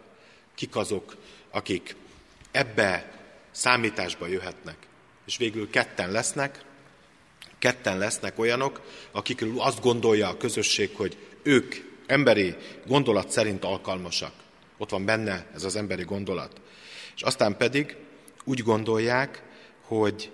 kik 0.55 0.75
azok, 0.75 1.15
akik 1.51 1.95
ebbe 2.51 3.11
számításba 3.51 4.27
jöhetnek. 4.27 4.77
És 5.25 5.37
végül 5.37 5.69
ketten 5.69 6.11
lesznek, 6.11 6.63
ketten 7.59 7.97
lesznek 7.97 8.39
olyanok, 8.39 8.81
akikről 9.11 9.59
azt 9.59 9.81
gondolja 9.81 10.27
a 10.27 10.37
közösség, 10.37 10.95
hogy 10.95 11.17
ők 11.43 11.75
emberi 12.05 12.55
gondolat 12.85 13.29
szerint 13.29 13.63
alkalmasak. 13.63 14.33
Ott 14.77 14.89
van 14.89 15.05
benne 15.05 15.45
ez 15.53 15.63
az 15.63 15.75
emberi 15.75 16.03
gondolat. 16.03 16.61
És 17.15 17.21
aztán 17.21 17.57
pedig 17.57 17.95
úgy 18.43 18.63
gondolják, 18.63 19.43
hogy 19.81 20.31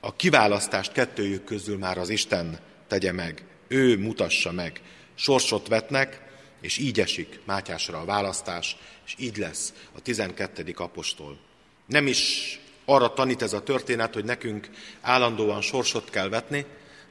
a 0.00 0.16
kiválasztást 0.16 0.92
kettőjük 0.92 1.44
közül 1.44 1.78
már 1.78 1.98
az 1.98 2.08
Isten 2.08 2.58
tegye 2.86 3.12
meg, 3.12 3.44
ő 3.68 3.98
mutassa 3.98 4.52
meg. 4.52 4.80
Sorsot 5.14 5.68
vetnek, 5.68 6.22
és 6.60 6.78
így 6.78 7.00
esik 7.00 7.40
Mátyásra 7.44 8.00
a 8.00 8.04
választás, 8.04 8.76
és 9.06 9.14
így 9.18 9.36
lesz 9.36 9.72
a 9.92 10.00
12. 10.00 10.74
apostol. 10.76 11.38
Nem 11.88 12.06
is 12.06 12.52
arra 12.84 13.12
tanít 13.12 13.42
ez 13.42 13.52
a 13.52 13.62
történet, 13.62 14.14
hogy 14.14 14.24
nekünk 14.24 14.70
állandóan 15.00 15.60
sorsot 15.60 16.10
kell 16.10 16.28
vetni, 16.28 16.64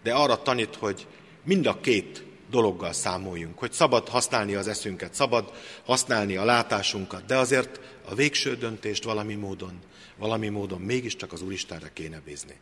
de 0.03 0.13
arra 0.13 0.41
tanít, 0.41 0.75
hogy 0.75 1.07
mind 1.43 1.65
a 1.65 1.79
két 1.79 2.23
dologgal 2.49 2.93
számoljunk, 2.93 3.59
hogy 3.59 3.71
szabad 3.71 4.07
használni 4.07 4.55
az 4.55 4.67
eszünket, 4.67 5.13
szabad 5.13 5.53
használni 5.85 6.35
a 6.35 6.45
látásunkat, 6.45 7.25
de 7.25 7.37
azért 7.37 7.79
a 8.09 8.15
végső 8.15 8.55
döntést 8.55 9.03
valami 9.03 9.33
módon, 9.33 9.79
valami 10.17 10.47
módon 10.47 10.81
mégiscsak 10.81 11.33
az 11.33 11.41
Úristenre 11.41 11.91
kéne 11.93 12.21
bízni. 12.25 12.55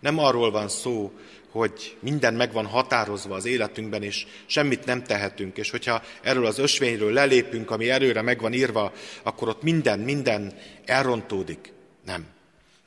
Nem 0.00 0.18
arról 0.18 0.50
van 0.50 0.68
szó, 0.68 1.12
hogy 1.50 1.96
minden 2.00 2.34
meg 2.34 2.52
van 2.52 2.66
határozva 2.66 3.34
az 3.34 3.44
életünkben, 3.44 4.02
és 4.02 4.26
semmit 4.46 4.84
nem 4.84 5.02
tehetünk, 5.02 5.56
és 5.56 5.70
hogyha 5.70 6.02
erről 6.22 6.46
az 6.46 6.58
ösvényről 6.58 7.12
lelépünk, 7.12 7.70
ami 7.70 7.90
erőre 7.90 8.22
meg 8.22 8.40
van 8.40 8.52
írva, 8.52 8.92
akkor 9.22 9.48
ott 9.48 9.62
minden, 9.62 9.98
minden 9.98 10.54
elrontódik. 10.84 11.72
Nem. 12.04 12.26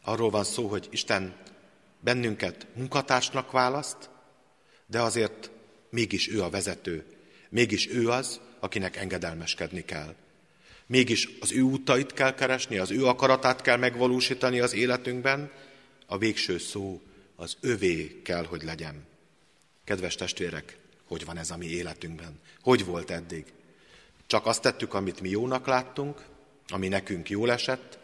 Arról 0.03 0.29
van 0.29 0.43
szó, 0.43 0.67
hogy 0.67 0.87
Isten 0.91 1.35
bennünket 1.99 2.67
munkatársnak 2.75 3.51
választ, 3.51 4.09
de 4.87 5.01
azért 5.01 5.49
mégis 5.89 6.29
ő 6.29 6.41
a 6.41 6.49
vezető, 6.49 7.05
mégis 7.49 7.89
ő 7.89 8.09
az, 8.09 8.39
akinek 8.59 8.95
engedelmeskedni 8.95 9.85
kell. 9.85 10.15
Mégis 10.85 11.29
az 11.39 11.51
ő 11.51 11.61
útait 11.61 12.13
kell 12.13 12.33
keresni, 12.33 12.77
az 12.77 12.91
ő 12.91 13.05
akaratát 13.05 13.61
kell 13.61 13.77
megvalósítani 13.77 14.59
az 14.59 14.73
életünkben, 14.73 15.51
a 16.05 16.17
végső 16.17 16.57
szó 16.57 17.01
az 17.35 17.57
övé 17.61 18.21
kell, 18.23 18.45
hogy 18.45 18.63
legyen. 18.63 19.05
Kedves 19.83 20.15
testvérek, 20.15 20.77
hogy 21.05 21.25
van 21.25 21.37
ez 21.37 21.51
a 21.51 21.57
mi 21.57 21.65
életünkben? 21.65 22.39
Hogy 22.61 22.85
volt 22.85 23.11
eddig? 23.11 23.45
Csak 24.27 24.45
azt 24.45 24.61
tettük, 24.61 24.93
amit 24.93 25.21
mi 25.21 25.29
jónak 25.29 25.67
láttunk, 25.67 26.21
ami 26.67 26.87
nekünk 26.87 27.29
jól 27.29 27.51
esett, 27.51 27.99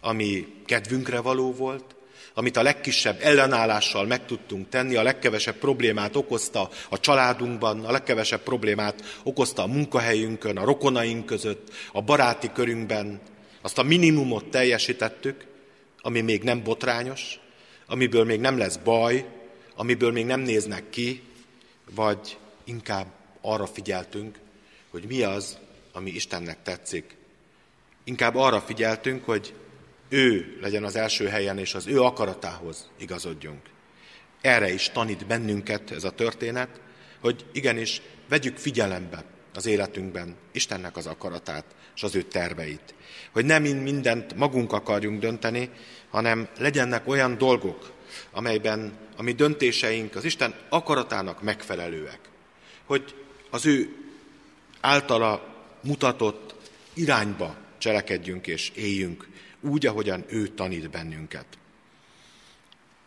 ami 0.00 0.46
kedvünkre 0.64 1.20
való 1.20 1.52
volt, 1.52 1.94
amit 2.34 2.56
a 2.56 2.62
legkisebb 2.62 3.18
ellenállással 3.20 4.06
meg 4.06 4.26
tudtunk 4.26 4.68
tenni, 4.68 4.96
a 4.96 5.02
legkevesebb 5.02 5.56
problémát 5.56 6.16
okozta 6.16 6.70
a 6.88 7.00
családunkban, 7.00 7.84
a 7.84 7.90
legkevesebb 7.90 8.40
problémát 8.40 9.20
okozta 9.22 9.62
a 9.62 9.66
munkahelyünkön, 9.66 10.56
a 10.56 10.64
rokonaink 10.64 11.26
között, 11.26 11.72
a 11.92 12.02
baráti 12.02 12.50
körünkben, 12.52 13.20
azt 13.60 13.78
a 13.78 13.82
minimumot 13.82 14.50
teljesítettük, 14.50 15.44
ami 16.00 16.20
még 16.20 16.42
nem 16.42 16.62
botrányos, 16.62 17.38
amiből 17.86 18.24
még 18.24 18.40
nem 18.40 18.58
lesz 18.58 18.76
baj, 18.76 19.26
amiből 19.76 20.12
még 20.12 20.24
nem 20.26 20.40
néznek 20.40 20.90
ki, 20.90 21.22
vagy 21.94 22.38
inkább 22.64 23.06
arra 23.40 23.66
figyeltünk, 23.66 24.38
hogy 24.90 25.04
mi 25.04 25.22
az, 25.22 25.58
ami 25.92 26.10
Istennek 26.10 26.62
tetszik. 26.62 27.16
Inkább 28.04 28.34
arra 28.34 28.60
figyeltünk, 28.60 29.24
hogy 29.24 29.54
ő 30.08 30.58
legyen 30.60 30.84
az 30.84 30.96
első 30.96 31.26
helyen, 31.26 31.58
és 31.58 31.74
az 31.74 31.86
ő 31.86 32.02
akaratához 32.02 32.90
igazodjunk. 32.98 33.60
Erre 34.40 34.72
is 34.72 34.90
tanít 34.90 35.26
bennünket 35.26 35.90
ez 35.90 36.04
a 36.04 36.10
történet, 36.10 36.80
hogy 37.20 37.44
igenis 37.52 38.02
vegyük 38.28 38.56
figyelembe 38.56 39.24
az 39.54 39.66
életünkben 39.66 40.36
Istennek 40.52 40.96
az 40.96 41.06
akaratát 41.06 41.64
és 41.94 42.02
az 42.02 42.14
ő 42.14 42.22
terveit. 42.22 42.94
Hogy 43.32 43.44
nem 43.44 43.62
mindent 43.62 44.34
magunk 44.34 44.72
akarjunk 44.72 45.20
dönteni, 45.20 45.70
hanem 46.14 46.48
legyenek 46.58 47.08
olyan 47.08 47.38
dolgok, 47.38 47.92
amelyben 48.30 48.98
a 49.16 49.22
mi 49.22 49.32
döntéseink 49.32 50.14
az 50.14 50.24
Isten 50.24 50.54
akaratának 50.68 51.42
megfelelőek. 51.42 52.18
Hogy 52.84 53.14
az 53.50 53.66
ő 53.66 53.96
általa 54.80 55.54
mutatott 55.80 56.54
irányba 56.92 57.56
cselekedjünk 57.78 58.46
és 58.46 58.70
éljünk, 58.74 59.28
úgy, 59.60 59.86
ahogyan 59.86 60.24
ő 60.28 60.48
tanít 60.48 60.90
bennünket. 60.90 61.46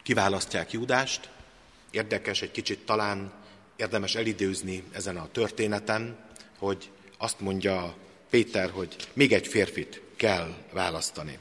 Kiválasztják 0.03 0.71
Júdást, 0.71 1.29
érdekes 1.91 2.41
egy 2.41 2.51
kicsit 2.51 2.79
talán 2.85 3.31
érdemes 3.75 4.15
elidőzni 4.15 4.83
ezen 4.91 5.17
a 5.17 5.31
történeten, 5.31 6.17
hogy 6.57 6.89
azt 7.17 7.39
mondja 7.39 7.95
Péter, 8.29 8.69
hogy 8.69 8.95
még 9.13 9.33
egy 9.33 9.47
férfit 9.47 10.01
kell 10.15 10.53
választani. 10.71 11.37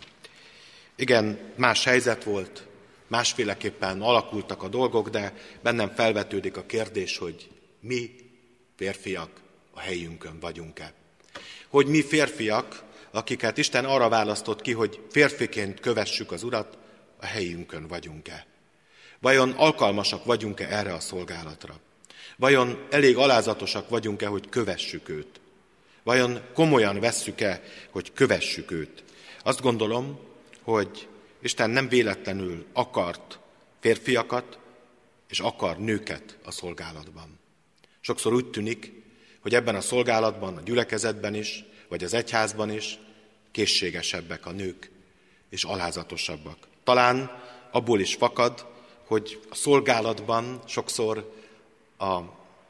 Igen, 0.97 1.39
más 1.57 1.85
helyzet 1.85 2.25
volt, 2.25 2.67
másféleképpen 3.07 4.01
alakultak 4.01 4.63
a 4.63 4.69
dolgok, 4.69 5.09
de 5.09 5.35
bennem 5.63 5.95
felvetődik 5.95 6.57
a 6.57 6.67
kérdés, 6.67 7.19
hogy 7.19 7.51
mi 7.81 8.11
férfiak 8.77 9.31
a 9.71 9.81
helyünkön 9.81 10.41
vagyunk-e. 10.41 10.93
Hogy 11.69 11.87
mi 11.87 12.03
férfiak, 12.03 12.83
akiket 13.11 13.59
Isten 13.59 13.85
arra 13.85 14.09
választott 14.09 14.61
ki, 14.61 14.73
hogy 14.73 15.01
férfiként 15.11 15.81
kövessük 15.81 16.33
az 16.33 16.43
Urat, 16.43 16.79
a 17.17 17.27
helyünkön 17.27 17.87
vagyunk-e. 17.87 18.47
Vajon 19.21 19.51
alkalmasak 19.51 20.25
vagyunk-e 20.25 20.69
erre 20.69 20.95
a 20.95 21.01
szolgálatra? 21.01 21.81
Vajon 22.37 22.87
elég 22.91 23.17
alázatosak 23.17 23.89
vagyunk-e, 23.89 24.27
hogy 24.27 24.49
kövessük 24.49 25.09
őt? 25.09 25.41
Vajon 26.03 26.41
komolyan 26.55 27.01
vesszük-e, 27.01 27.63
hogy 27.91 28.13
kövessük 28.13 28.71
őt? 28.71 29.05
Azt 29.43 29.61
gondolom, 29.61 30.19
hogy 30.67 31.09
Isten 31.43 31.71
nem 31.71 31.89
véletlenül 31.89 32.67
akart 32.73 33.39
férfiakat, 33.81 34.59
és 35.29 35.41
akar 35.41 35.79
nőket 35.79 36.39
a 36.45 36.51
szolgálatban. 36.51 37.39
Sokszor 38.01 38.33
úgy 38.33 38.51
tűnik, 38.51 38.93
hogy 39.41 39.55
ebben 39.55 39.75
a 39.75 39.81
szolgálatban, 39.81 40.57
a 40.57 40.61
gyülekezetben 40.61 41.35
is, 41.35 41.65
vagy 41.89 42.05
az 42.05 42.15
egyházban 42.15 42.71
is 42.71 42.99
készségesebbek 43.51 44.47
a 44.47 44.51
nők, 44.51 44.91
és 45.51 45.65
alázatosabbak. 45.65 46.59
Talán 46.85 47.43
abból 47.71 48.01
is 48.01 48.15
fakad, 48.15 48.67
hogy 49.05 49.41
a 49.49 49.55
szolgálatban 49.55 50.61
sokszor 50.67 51.35
a 51.99 52.21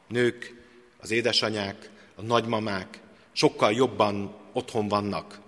nők, 0.07 0.63
az 0.99 1.11
édesanyák, 1.11 1.89
a 2.15 2.21
nagymamák 2.21 2.99
sokkal 3.31 3.73
jobban 3.73 4.35
otthon 4.53 4.87
vannak, 4.87 5.39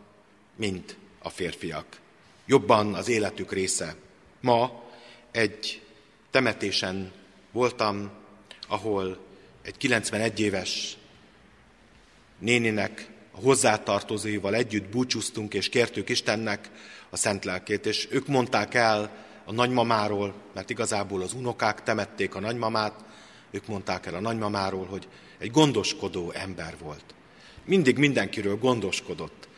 mint 0.55 0.97
a 1.19 1.29
férfiak. 1.29 2.07
Jobban 2.49 2.93
az 2.93 3.07
életük 3.07 3.51
része. 3.51 3.95
Ma 4.41 4.83
egy 5.31 5.81
temetésen 6.31 7.11
voltam, 7.51 8.09
ahol 8.67 9.17
egy 9.61 9.77
91 9.77 10.39
éves 10.39 10.97
néninek 12.39 13.09
a 13.31 13.39
hozzátartozóival 13.39 14.55
együtt 14.55 14.89
búcsúztunk, 14.89 15.53
és 15.53 15.69
kértük 15.69 16.09
Istennek 16.09 16.69
a 17.09 17.17
szent 17.17 17.45
lelkét, 17.45 17.85
és 17.85 18.07
ők 18.11 18.27
mondták 18.27 18.73
el 18.73 19.25
a 19.45 19.51
nagymamáról, 19.51 20.33
mert 20.53 20.69
igazából 20.69 21.21
az 21.21 21.33
unokák 21.33 21.83
temették 21.83 22.35
a 22.35 22.39
nagymamát, 22.39 23.05
ők 23.51 23.67
mondták 23.67 24.05
el 24.05 24.15
a 24.15 24.19
nagymamáról, 24.19 24.85
hogy 24.85 25.07
egy 25.37 25.51
gondoskodó 25.51 26.31
ember 26.31 26.75
volt. 26.79 27.03
Mindig 27.65 27.97
mindenkiről 27.97 28.57
gondoskodott. 28.57 29.48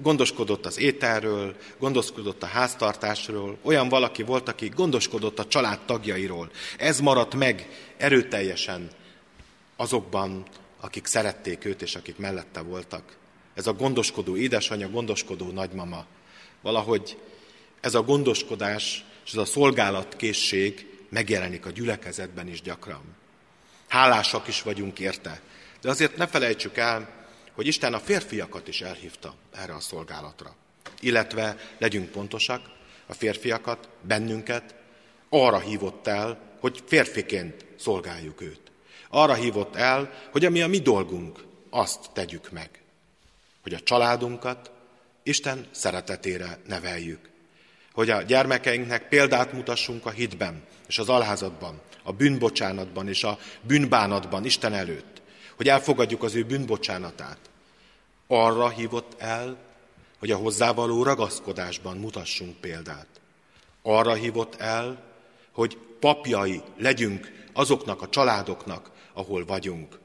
Gondoskodott 0.00 0.66
az 0.66 0.78
ételről, 0.78 1.56
gondoskodott 1.78 2.42
a 2.42 2.46
háztartásról, 2.46 3.58
olyan 3.62 3.88
valaki 3.88 4.22
volt, 4.22 4.48
aki 4.48 4.68
gondoskodott 4.68 5.38
a 5.38 5.46
család 5.46 5.78
tagjairól. 5.86 6.50
Ez 6.78 7.00
maradt 7.00 7.34
meg 7.34 7.68
erőteljesen 7.96 8.90
azokban, 9.76 10.46
akik 10.80 11.06
szerették 11.06 11.64
őt, 11.64 11.82
és 11.82 11.94
akik 11.94 12.18
mellette 12.18 12.60
voltak. 12.60 13.16
Ez 13.54 13.66
a 13.66 13.72
gondoskodó 13.72 14.36
édesanyja, 14.36 14.90
gondoskodó 14.90 15.50
nagymama. 15.50 16.04
Valahogy 16.62 17.18
ez 17.80 17.94
a 17.94 18.02
gondoskodás 18.02 19.04
és 19.24 19.34
ez 19.34 19.40
a 19.40 19.44
szolgálatkészség 19.44 20.86
megjelenik 21.08 21.66
a 21.66 21.70
gyülekezetben 21.70 22.48
is 22.48 22.62
gyakran. 22.62 23.02
Hálásak 23.88 24.48
is 24.48 24.62
vagyunk 24.62 24.98
érte. 24.98 25.40
De 25.80 25.90
azért 25.90 26.16
ne 26.16 26.26
felejtsük 26.26 26.76
el, 26.76 27.17
hogy 27.58 27.66
Isten 27.66 27.94
a 27.94 27.98
férfiakat 27.98 28.68
is 28.68 28.80
elhívta 28.80 29.34
erre 29.54 29.74
a 29.74 29.80
szolgálatra. 29.80 30.54
Illetve 31.00 31.56
legyünk 31.78 32.10
pontosak, 32.10 32.70
a 33.06 33.12
férfiakat, 33.12 33.88
bennünket 34.02 34.74
arra 35.28 35.58
hívott 35.58 36.06
el, 36.06 36.40
hogy 36.60 36.82
férfiként 36.86 37.64
szolgáljuk 37.78 38.40
őt. 38.40 38.60
Arra 39.08 39.34
hívott 39.34 39.76
el, 39.76 40.12
hogy 40.30 40.44
ami 40.44 40.62
a 40.62 40.66
mi 40.66 40.78
dolgunk, 40.78 41.44
azt 41.70 42.10
tegyük 42.12 42.50
meg. 42.50 42.70
Hogy 43.62 43.74
a 43.74 43.80
családunkat 43.80 44.70
Isten 45.22 45.66
szeretetére 45.70 46.58
neveljük. 46.66 47.30
Hogy 47.92 48.10
a 48.10 48.22
gyermekeinknek 48.22 49.08
példát 49.08 49.52
mutassunk 49.52 50.06
a 50.06 50.10
hitben 50.10 50.64
és 50.88 50.98
az 50.98 51.08
alházatban, 51.08 51.80
a 52.02 52.12
bűnbocsánatban 52.12 53.08
és 53.08 53.24
a 53.24 53.38
bűnbánatban 53.60 54.44
Isten 54.44 54.74
előtt. 54.74 55.22
Hogy 55.56 55.68
elfogadjuk 55.68 56.22
az 56.22 56.34
ő 56.34 56.44
bűnbocsánatát. 56.44 57.47
Arra 58.30 58.68
hívott 58.68 59.20
el, 59.20 59.58
hogy 60.18 60.30
a 60.30 60.36
hozzávaló 60.36 61.02
ragaszkodásban 61.02 61.96
mutassunk 61.96 62.56
példát. 62.56 63.06
Arra 63.82 64.14
hívott 64.14 64.54
el, 64.54 65.04
hogy 65.52 65.78
papjai 66.00 66.62
legyünk 66.76 67.46
azoknak 67.52 68.02
a 68.02 68.08
családoknak, 68.08 68.90
ahol 69.12 69.44
vagyunk, 69.44 69.98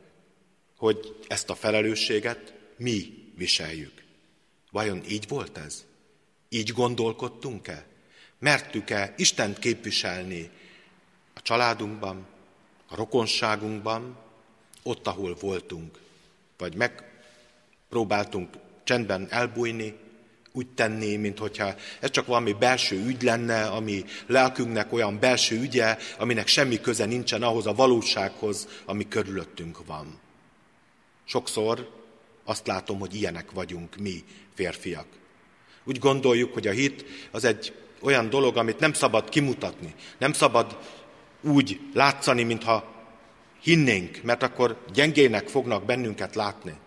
hogy 0.77 1.17
ezt 1.27 1.49
a 1.49 1.55
felelősséget 1.55 2.53
mi 2.77 3.23
viseljük. 3.35 4.03
Vajon 4.71 5.03
így 5.07 5.27
volt 5.27 5.57
ez? 5.57 5.85
Így 6.49 6.71
gondolkodtunk-e? 6.71 7.85
Mertük-e 8.39 9.13
Istent 9.17 9.59
képviselni 9.59 10.49
a 11.33 11.41
családunkban, 11.41 12.27
a 12.87 12.95
rokonságunkban, 12.95 14.17
ott, 14.83 15.07
ahol 15.07 15.35
voltunk? 15.39 15.99
Vagy 16.57 16.75
megpróbáltunk 17.93 18.49
csendben 18.83 19.27
elbújni, 19.29 19.95
úgy 20.51 20.67
tenni, 20.67 21.15
mintha 21.15 21.75
ez 21.99 22.09
csak 22.09 22.25
valami 22.25 22.53
belső 22.53 23.05
ügy 23.05 23.21
lenne, 23.21 23.65
ami 23.65 24.05
lelkünknek 24.27 24.93
olyan 24.93 25.19
belső 25.19 25.59
ügye, 25.59 25.97
aminek 26.17 26.47
semmi 26.47 26.81
köze 26.81 27.05
nincsen 27.05 27.43
ahhoz 27.43 27.65
a 27.65 27.73
valósághoz, 27.73 28.67
ami 28.85 29.07
körülöttünk 29.07 29.85
van. 29.85 30.19
Sokszor 31.25 31.89
azt 32.43 32.67
látom, 32.67 32.99
hogy 32.99 33.15
ilyenek 33.15 33.51
vagyunk 33.51 33.95
mi, 33.95 34.23
férfiak. 34.53 35.07
Úgy 35.83 35.99
gondoljuk, 35.99 36.53
hogy 36.53 36.67
a 36.67 36.71
hit 36.71 37.05
az 37.31 37.43
egy 37.43 37.73
olyan 38.01 38.29
dolog, 38.29 38.57
amit 38.57 38.79
nem 38.79 38.93
szabad 38.93 39.29
kimutatni, 39.29 39.95
nem 40.17 40.33
szabad 40.33 40.77
úgy 41.41 41.79
látszani, 41.93 42.43
mintha 42.43 42.93
hinnénk, 43.61 44.21
mert 44.23 44.43
akkor 44.43 44.83
gyengének 44.93 45.47
fognak 45.47 45.85
bennünket 45.85 46.35
látni. 46.35 46.81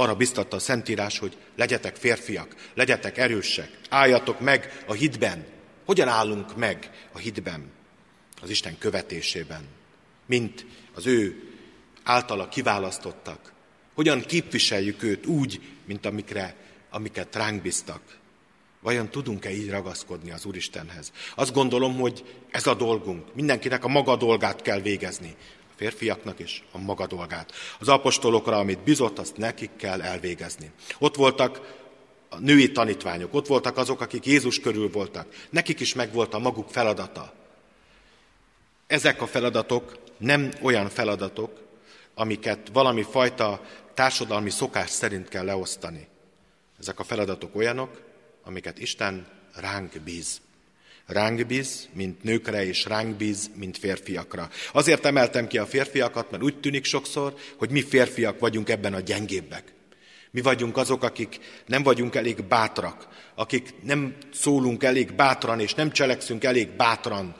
Arra 0.00 0.14
biztatta 0.14 0.56
a 0.56 0.60
Szentírás, 0.60 1.18
hogy 1.18 1.36
legyetek 1.56 1.96
férfiak, 1.96 2.54
legyetek 2.74 3.18
erősek, 3.18 3.78
álljatok 3.88 4.40
meg 4.40 4.82
a 4.86 4.92
hitben. 4.92 5.46
Hogyan 5.84 6.08
állunk 6.08 6.56
meg 6.56 6.90
a 7.12 7.18
hitben? 7.18 7.70
Az 8.42 8.50
Isten 8.50 8.78
követésében, 8.78 9.64
mint 10.26 10.66
az 10.94 11.06
ő 11.06 11.42
általa 12.02 12.48
kiválasztottak. 12.48 13.52
Hogyan 13.94 14.20
képviseljük 14.20 15.02
őt 15.02 15.26
úgy, 15.26 15.60
mint 15.84 16.06
amikre 16.06 16.56
amiket 16.90 17.36
ránk 17.36 17.62
bíztak. 17.62 18.02
Vajon 18.80 19.10
tudunk-e 19.10 19.50
így 19.50 19.70
ragaszkodni 19.70 20.30
az 20.30 20.44
Úristenhez? 20.44 21.12
Azt 21.34 21.52
gondolom, 21.52 21.98
hogy 21.98 22.24
ez 22.50 22.66
a 22.66 22.74
dolgunk. 22.74 23.34
Mindenkinek 23.34 23.84
a 23.84 23.88
maga 23.88 24.16
dolgát 24.16 24.62
kell 24.62 24.80
végezni. 24.80 25.36
Férfiaknak 25.80 26.38
is 26.38 26.62
a 26.72 26.78
maga 26.78 27.06
dolgát. 27.06 27.52
Az 27.78 27.88
apostolokra, 27.88 28.58
amit 28.58 28.78
bizott, 28.78 29.18
azt 29.18 29.36
nekik 29.36 29.70
kell 29.76 30.02
elvégezni. 30.02 30.70
Ott 30.98 31.14
voltak 31.14 31.60
a 32.28 32.38
női 32.38 32.72
tanítványok, 32.72 33.34
ott 33.34 33.46
voltak 33.46 33.76
azok, 33.76 34.00
akik 34.00 34.26
Jézus 34.26 34.60
körül 34.60 34.90
voltak. 34.90 35.26
Nekik 35.50 35.80
is 35.80 35.94
megvolt 35.94 36.34
a 36.34 36.38
maguk 36.38 36.68
feladata. 36.68 37.32
Ezek 38.86 39.22
a 39.22 39.26
feladatok 39.26 39.98
nem 40.18 40.52
olyan 40.62 40.88
feladatok, 40.88 41.60
amiket 42.14 42.68
valami 42.72 43.02
fajta 43.02 43.60
társadalmi 43.94 44.50
szokás 44.50 44.90
szerint 44.90 45.28
kell 45.28 45.44
leosztani. 45.44 46.08
Ezek 46.78 46.98
a 46.98 47.04
feladatok 47.04 47.56
olyanok, 47.56 48.02
amiket 48.44 48.78
Isten 48.78 49.26
ránk 49.54 50.00
bíz. 50.04 50.40
Ránk 51.10 51.46
bíz, 51.46 51.88
mint 51.92 52.22
nőkre, 52.22 52.66
és 52.66 52.84
ránk 52.84 53.16
bíz, 53.16 53.50
mint 53.54 53.78
férfiakra. 53.78 54.48
Azért 54.72 55.04
emeltem 55.04 55.46
ki 55.46 55.58
a 55.58 55.66
férfiakat, 55.66 56.30
mert 56.30 56.42
úgy 56.42 56.60
tűnik 56.60 56.84
sokszor, 56.84 57.34
hogy 57.56 57.70
mi 57.70 57.82
férfiak 57.82 58.38
vagyunk 58.38 58.68
ebben 58.68 58.94
a 58.94 59.00
gyengébbek. 59.00 59.72
Mi 60.30 60.40
vagyunk 60.40 60.76
azok, 60.76 61.02
akik 61.02 61.38
nem 61.66 61.82
vagyunk 61.82 62.14
elég 62.14 62.44
bátrak, 62.44 63.08
akik 63.34 63.74
nem 63.82 64.16
szólunk 64.32 64.82
elég 64.82 65.14
bátran, 65.14 65.60
és 65.60 65.74
nem 65.74 65.90
cselekszünk 65.90 66.44
elég 66.44 66.68
bátran, 66.68 67.36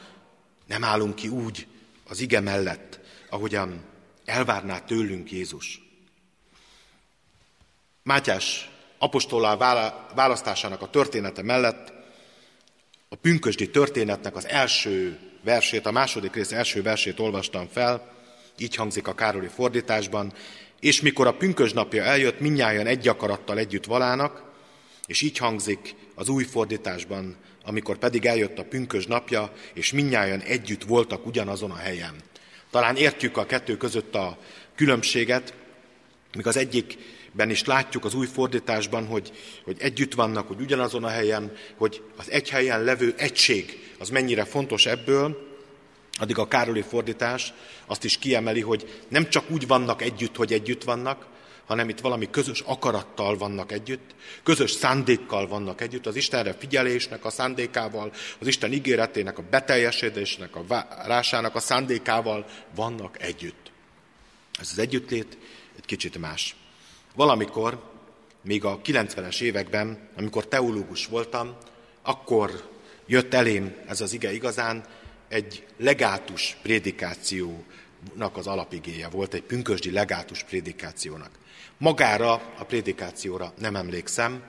nem 0.66 0.85
állunk 0.85 1.14
ki 1.14 1.28
úgy 1.28 1.66
az 2.09 2.20
ige 2.20 2.40
mellett, 2.40 3.00
ahogyan 3.28 3.85
elvárná 4.24 4.78
tőlünk 4.78 5.33
Jézus. 5.33 5.83
Mátyás 8.02 8.70
apostolá 8.98 9.56
választásának 10.14 10.83
a 10.83 10.90
története 10.90 11.42
mellett 11.42 11.99
a 13.12 13.16
pünkösdi 13.16 13.70
történetnek 13.70 14.37
az 14.37 14.49
első 14.49 15.18
versét, 15.44 15.87
a 15.87 15.90
második 15.90 16.35
rész 16.35 16.53
első 16.53 16.83
versét 16.83 17.20
olvastam 17.20 17.68
fel, 17.73 18.12
így 18.59 18.75
hangzik 18.75 19.07
a 19.07 19.14
Károli 19.14 19.46
fordításban, 19.46 20.33
és 20.81 21.01
mikor 21.01 21.27
a 21.27 21.37
pünkös 21.37 21.73
napja 21.73 22.03
eljött, 22.03 22.40
minnyáján 22.40 22.87
egy 22.87 23.09
akarattal 23.09 23.59
együtt 23.59 23.85
valának, 23.85 24.42
és 25.07 25.20
így 25.23 25.38
hangzik 25.38 25.94
az 26.14 26.29
új 26.29 26.44
fordításban, 26.44 27.37
amikor 27.64 27.99
pedig 27.99 28.25
eljött 28.25 28.59
a 28.59 28.64
pünkös 28.64 29.07
napja, 29.07 29.53
és 29.75 29.92
minnyáján 29.92 30.40
együtt 30.40 30.85
voltak 30.85 31.27
ugyanazon 31.27 31.70
a 31.70 31.77
helyen. 31.77 32.14
Talán 32.70 32.96
értjük 32.96 33.37
a 33.37 33.46
kettő 33.46 33.77
között 33.77 34.14
a 34.14 34.38
különbséget, 34.75 35.55
míg 36.37 36.46
az 36.46 36.57
egyikben 37.31 37.51
is 37.51 37.64
látjuk 37.64 38.05
az 38.05 38.14
új 38.14 38.27
fordításban, 38.27 39.07
hogy, 39.07 39.33
hogy 39.64 39.77
együtt 39.81 40.14
vannak, 40.14 40.49
hogy 40.49 40.61
ugyanazon 40.61 41.05
a 41.05 41.09
helyen, 41.09 41.53
hogy 41.77 42.03
az 42.16 42.31
egy 42.31 42.51
helyen 42.51 42.85
levő 42.85 43.14
egység 43.16 43.95
az 43.99 44.09
mennyire 44.09 44.45
fontos 44.45 44.87
ebből, 44.87 45.49
addig 46.19 46.38
a 46.38 46.49
Károli 46.49 46.83
fordítás 46.83 47.53
azt 47.87 48.05
is 48.05 48.19
kiemeli, 48.19 48.61
hogy 48.61 49.05
nem 49.09 49.29
csak 49.29 49.51
úgy 49.51 49.66
vannak 49.66 50.03
együtt, 50.03 50.37
hogy 50.37 50.53
együtt 50.53 50.85
vannak, 50.85 51.27
hanem 51.66 51.88
itt 51.88 52.01
valami 52.01 52.31
közös 52.31 52.61
akarattal 52.61 53.37
vannak 53.37 53.73
együtt, 53.73 54.14
közös 54.43 54.71
szándékkal 54.71 55.47
vannak 55.49 55.81
együtt, 55.81 56.07
az 56.07 56.16
Istenre 56.16 56.55
figyelésnek 56.59 57.25
a 57.25 57.31
szándékával, 57.31 58.12
az 58.40 58.47
Isten 58.47 58.73
ígéretének 58.73 59.38
a 59.38 59.45
beteljesedésnek, 59.51 60.57
a 60.57 60.64
várásának 60.66 61.55
a 61.55 61.61
szándékával 61.61 62.47
vannak 62.75 63.23
együtt. 63.23 63.71
Ez 64.61 64.69
az 64.73 64.79
együttlét 64.79 65.38
egy 65.77 65.87
kicsit 65.87 66.19
más. 66.19 66.55
Valamikor, 67.14 67.83
még 68.42 68.64
a 68.64 68.81
90-es 68.81 69.40
években, 69.40 70.09
amikor 70.16 70.46
teológus 70.46 71.07
voltam, 71.07 71.57
akkor 72.03 72.70
jött 73.07 73.35
elém 73.35 73.75
ez 73.87 74.01
az 74.01 74.12
ige 74.12 74.33
igazán, 74.33 74.85
egy 75.29 75.66
legátus 75.77 76.57
prédikációnak 76.62 78.37
az 78.37 78.46
alapigéje 78.46 79.09
volt, 79.09 79.35
egy 79.35 79.42
pünkösdi 79.42 79.90
legátus 79.90 80.42
prédikációnak. 80.42 81.31
Magára 81.79 82.33
a 82.59 82.64
prédikációra 82.64 83.53
nem 83.59 83.77
emlékszem, 83.77 84.42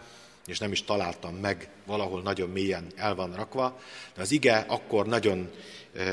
és 0.45 0.59
nem 0.59 0.71
is 0.71 0.83
találtam 0.83 1.35
meg, 1.35 1.69
valahol 1.85 2.21
nagyon 2.21 2.49
mélyen 2.49 2.87
el 2.95 3.15
van 3.15 3.35
rakva, 3.35 3.79
de 4.15 4.21
az 4.21 4.31
ige 4.31 4.65
akkor 4.67 5.05
nagyon 5.07 5.49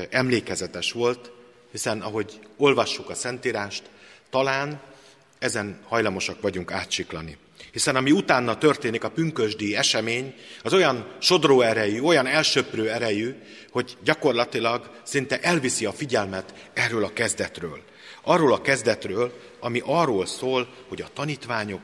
emlékezetes 0.09 0.91
volt, 0.91 1.31
hiszen 1.71 2.01
ahogy 2.01 2.39
olvassuk 2.57 3.09
a 3.09 3.15
Szentírást, 3.15 3.89
talán 4.29 4.81
ezen 5.39 5.79
hajlamosak 5.87 6.41
vagyunk 6.41 6.71
átsiklani. 6.71 7.37
Hiszen 7.71 7.95
ami 7.95 8.11
utána 8.11 8.57
történik, 8.57 9.03
a 9.03 9.09
pünkösdi 9.09 9.75
esemény, 9.75 10.33
az 10.63 10.73
olyan 10.73 11.07
sodró 11.19 11.61
erejű, 11.61 12.01
olyan 12.01 12.25
elsöprő 12.25 12.89
erejű, 12.89 13.35
hogy 13.71 13.97
gyakorlatilag 14.03 14.91
szinte 15.03 15.39
elviszi 15.39 15.85
a 15.85 15.91
figyelmet 15.91 16.69
erről 16.73 17.03
a 17.03 17.13
kezdetről. 17.13 17.79
Arról 18.21 18.53
a 18.53 18.61
kezdetről, 18.61 19.39
ami 19.59 19.81
arról 19.85 20.25
szól, 20.25 20.73
hogy 20.87 21.01
a 21.01 21.09
tanítványok 21.13 21.81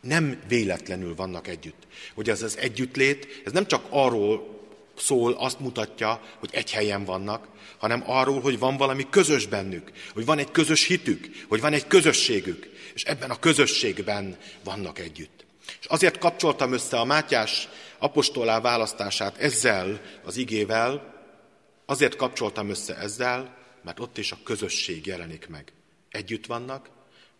nem 0.00 0.38
véletlenül 0.48 1.14
vannak 1.14 1.48
együtt. 1.48 1.82
Hogy 2.14 2.30
ez 2.30 2.42
az 2.42 2.58
együttlét, 2.58 3.42
ez 3.44 3.52
nem 3.52 3.66
csak 3.66 3.86
arról 3.90 4.53
szól, 4.96 5.32
azt 5.32 5.60
mutatja, 5.60 6.20
hogy 6.38 6.50
egy 6.52 6.70
helyen 6.70 7.04
vannak, 7.04 7.48
hanem 7.78 8.02
arról, 8.06 8.40
hogy 8.40 8.58
van 8.58 8.76
valami 8.76 9.06
közös 9.10 9.46
bennük, 9.46 9.92
hogy 10.12 10.24
van 10.24 10.38
egy 10.38 10.50
közös 10.50 10.86
hitük, 10.86 11.44
hogy 11.48 11.60
van 11.60 11.72
egy 11.72 11.86
közösségük, 11.86 12.70
és 12.94 13.02
ebben 13.04 13.30
a 13.30 13.38
közösségben 13.38 14.36
vannak 14.64 14.98
együtt. 14.98 15.44
És 15.80 15.86
azért 15.86 16.18
kapcsoltam 16.18 16.72
össze 16.72 16.98
a 16.98 17.04
Mátyás 17.04 17.68
apostolá 17.98 18.60
választását 18.60 19.36
ezzel 19.36 20.00
az 20.24 20.36
igével, 20.36 21.14
azért 21.86 22.16
kapcsoltam 22.16 22.68
össze 22.68 22.96
ezzel, 22.96 23.56
mert 23.82 24.00
ott 24.00 24.18
is 24.18 24.32
a 24.32 24.38
közösség 24.44 25.06
jelenik 25.06 25.48
meg. 25.48 25.72
Együtt 26.10 26.46
vannak, 26.46 26.88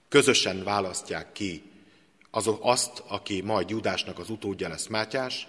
közösen 0.09 0.65
választják 0.65 1.33
ki 1.33 1.63
azok 2.31 2.59
azt, 2.63 3.03
aki 3.09 3.41
majd 3.41 3.71
Judásnak 3.71 4.19
az 4.19 4.31
utódja 4.31 4.69
lesz 4.69 4.87
Mátyás, 4.87 5.47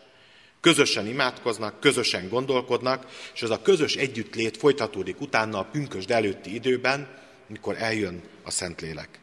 közösen 0.66 1.08
imádkoznak, 1.08 1.80
közösen 1.80 2.30
gondolkodnak, 2.30 3.06
és 3.34 3.42
ez 3.42 3.50
a 3.50 3.62
közös 3.62 3.96
együttlét 3.96 4.58
folytatódik 4.58 5.22
utána 5.22 5.60
a 5.60 5.64
pünkösd 5.64 6.12
előtti 6.12 6.54
időben, 6.54 7.18
mikor 7.48 7.76
eljön 7.78 8.24
a 8.44 8.52
Szentlélek. 8.52 9.20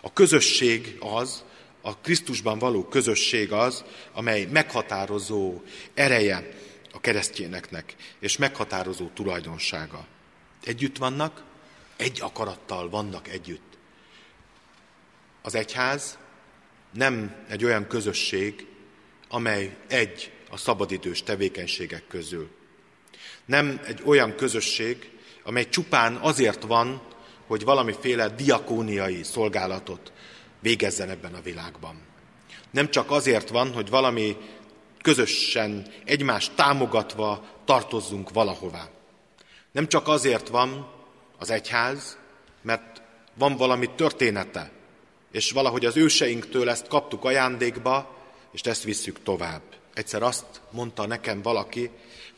A 0.00 0.12
közösség 0.12 0.96
az, 1.00 1.44
a 1.82 1.96
Krisztusban 1.96 2.58
való 2.58 2.84
közösség 2.84 3.52
az, 3.52 3.84
amely 4.12 4.44
meghatározó 4.44 5.62
ereje 5.94 6.48
a 6.92 7.00
keresztényeknek, 7.00 7.94
és 8.20 8.36
meghatározó 8.36 9.08
tulajdonsága. 9.14 10.06
Együtt 10.64 10.96
vannak, 10.96 11.42
egy 11.96 12.18
akarattal 12.20 12.88
vannak 12.88 13.28
együtt. 13.28 13.78
Az 15.42 15.54
egyház 15.54 16.18
nem 16.92 17.34
egy 17.48 17.64
olyan 17.64 17.86
közösség, 17.86 18.66
amely 19.28 19.76
egy 19.88 20.32
a 20.54 20.56
szabadidős 20.56 21.22
tevékenységek 21.22 22.06
közül. 22.06 22.48
Nem 23.44 23.80
egy 23.86 24.00
olyan 24.04 24.34
közösség, 24.34 25.10
amely 25.42 25.68
csupán 25.68 26.16
azért 26.16 26.62
van, 26.62 27.02
hogy 27.46 27.64
valamiféle 27.64 28.28
diakóniai 28.28 29.22
szolgálatot 29.22 30.12
végezzen 30.60 31.10
ebben 31.10 31.34
a 31.34 31.40
világban. 31.40 32.02
Nem 32.70 32.90
csak 32.90 33.10
azért 33.10 33.48
van, 33.48 33.72
hogy 33.72 33.88
valami 33.90 34.36
közösen 35.02 35.86
egymást 36.04 36.54
támogatva 36.54 37.48
tartozzunk 37.64 38.30
valahová. 38.30 38.88
Nem 39.72 39.88
csak 39.88 40.08
azért 40.08 40.48
van 40.48 40.92
az 41.38 41.50
egyház, 41.50 42.18
mert 42.62 43.02
van 43.34 43.56
valami 43.56 43.90
története, 43.94 44.70
és 45.32 45.50
valahogy 45.50 45.84
az 45.84 45.96
őseinktől 45.96 46.70
ezt 46.70 46.88
kaptuk 46.88 47.24
ajándékba, 47.24 48.16
és 48.52 48.60
ezt 48.60 48.82
visszük 48.82 49.22
tovább. 49.22 49.82
Egyszer 49.94 50.22
azt 50.22 50.44
mondta 50.70 51.06
nekem 51.06 51.42
valaki, 51.42 51.90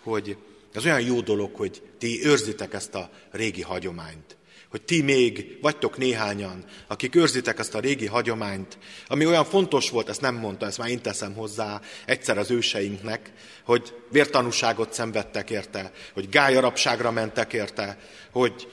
hogy 0.02 0.36
ez 0.72 0.84
olyan 0.84 1.00
jó 1.00 1.20
dolog, 1.20 1.54
hogy 1.54 1.82
ti 1.98 2.20
őrzitek 2.24 2.74
ezt 2.74 2.94
a 2.94 3.10
régi 3.30 3.62
hagyományt 3.62 4.36
hogy 4.70 4.84
ti 4.84 5.02
még 5.02 5.58
vagytok 5.62 5.96
néhányan, 5.96 6.64
akik 6.86 7.14
őrzitek 7.14 7.58
ezt 7.58 7.74
a 7.74 7.80
régi 7.80 8.06
hagyományt, 8.06 8.78
ami 9.06 9.26
olyan 9.26 9.44
fontos 9.44 9.90
volt, 9.90 10.08
ezt 10.08 10.20
nem 10.20 10.34
mondta, 10.34 10.66
ezt 10.66 10.78
már 10.78 10.88
én 10.88 11.02
teszem 11.02 11.34
hozzá 11.34 11.80
egyszer 12.06 12.38
az 12.38 12.50
őseinknek, 12.50 13.32
hogy 13.64 13.94
vértanúságot 14.10 14.92
szenvedtek 14.92 15.50
érte, 15.50 15.92
hogy 16.14 16.28
gályarapságra 16.28 17.10
mentek 17.10 17.52
érte, 17.52 17.98
hogy 18.32 18.68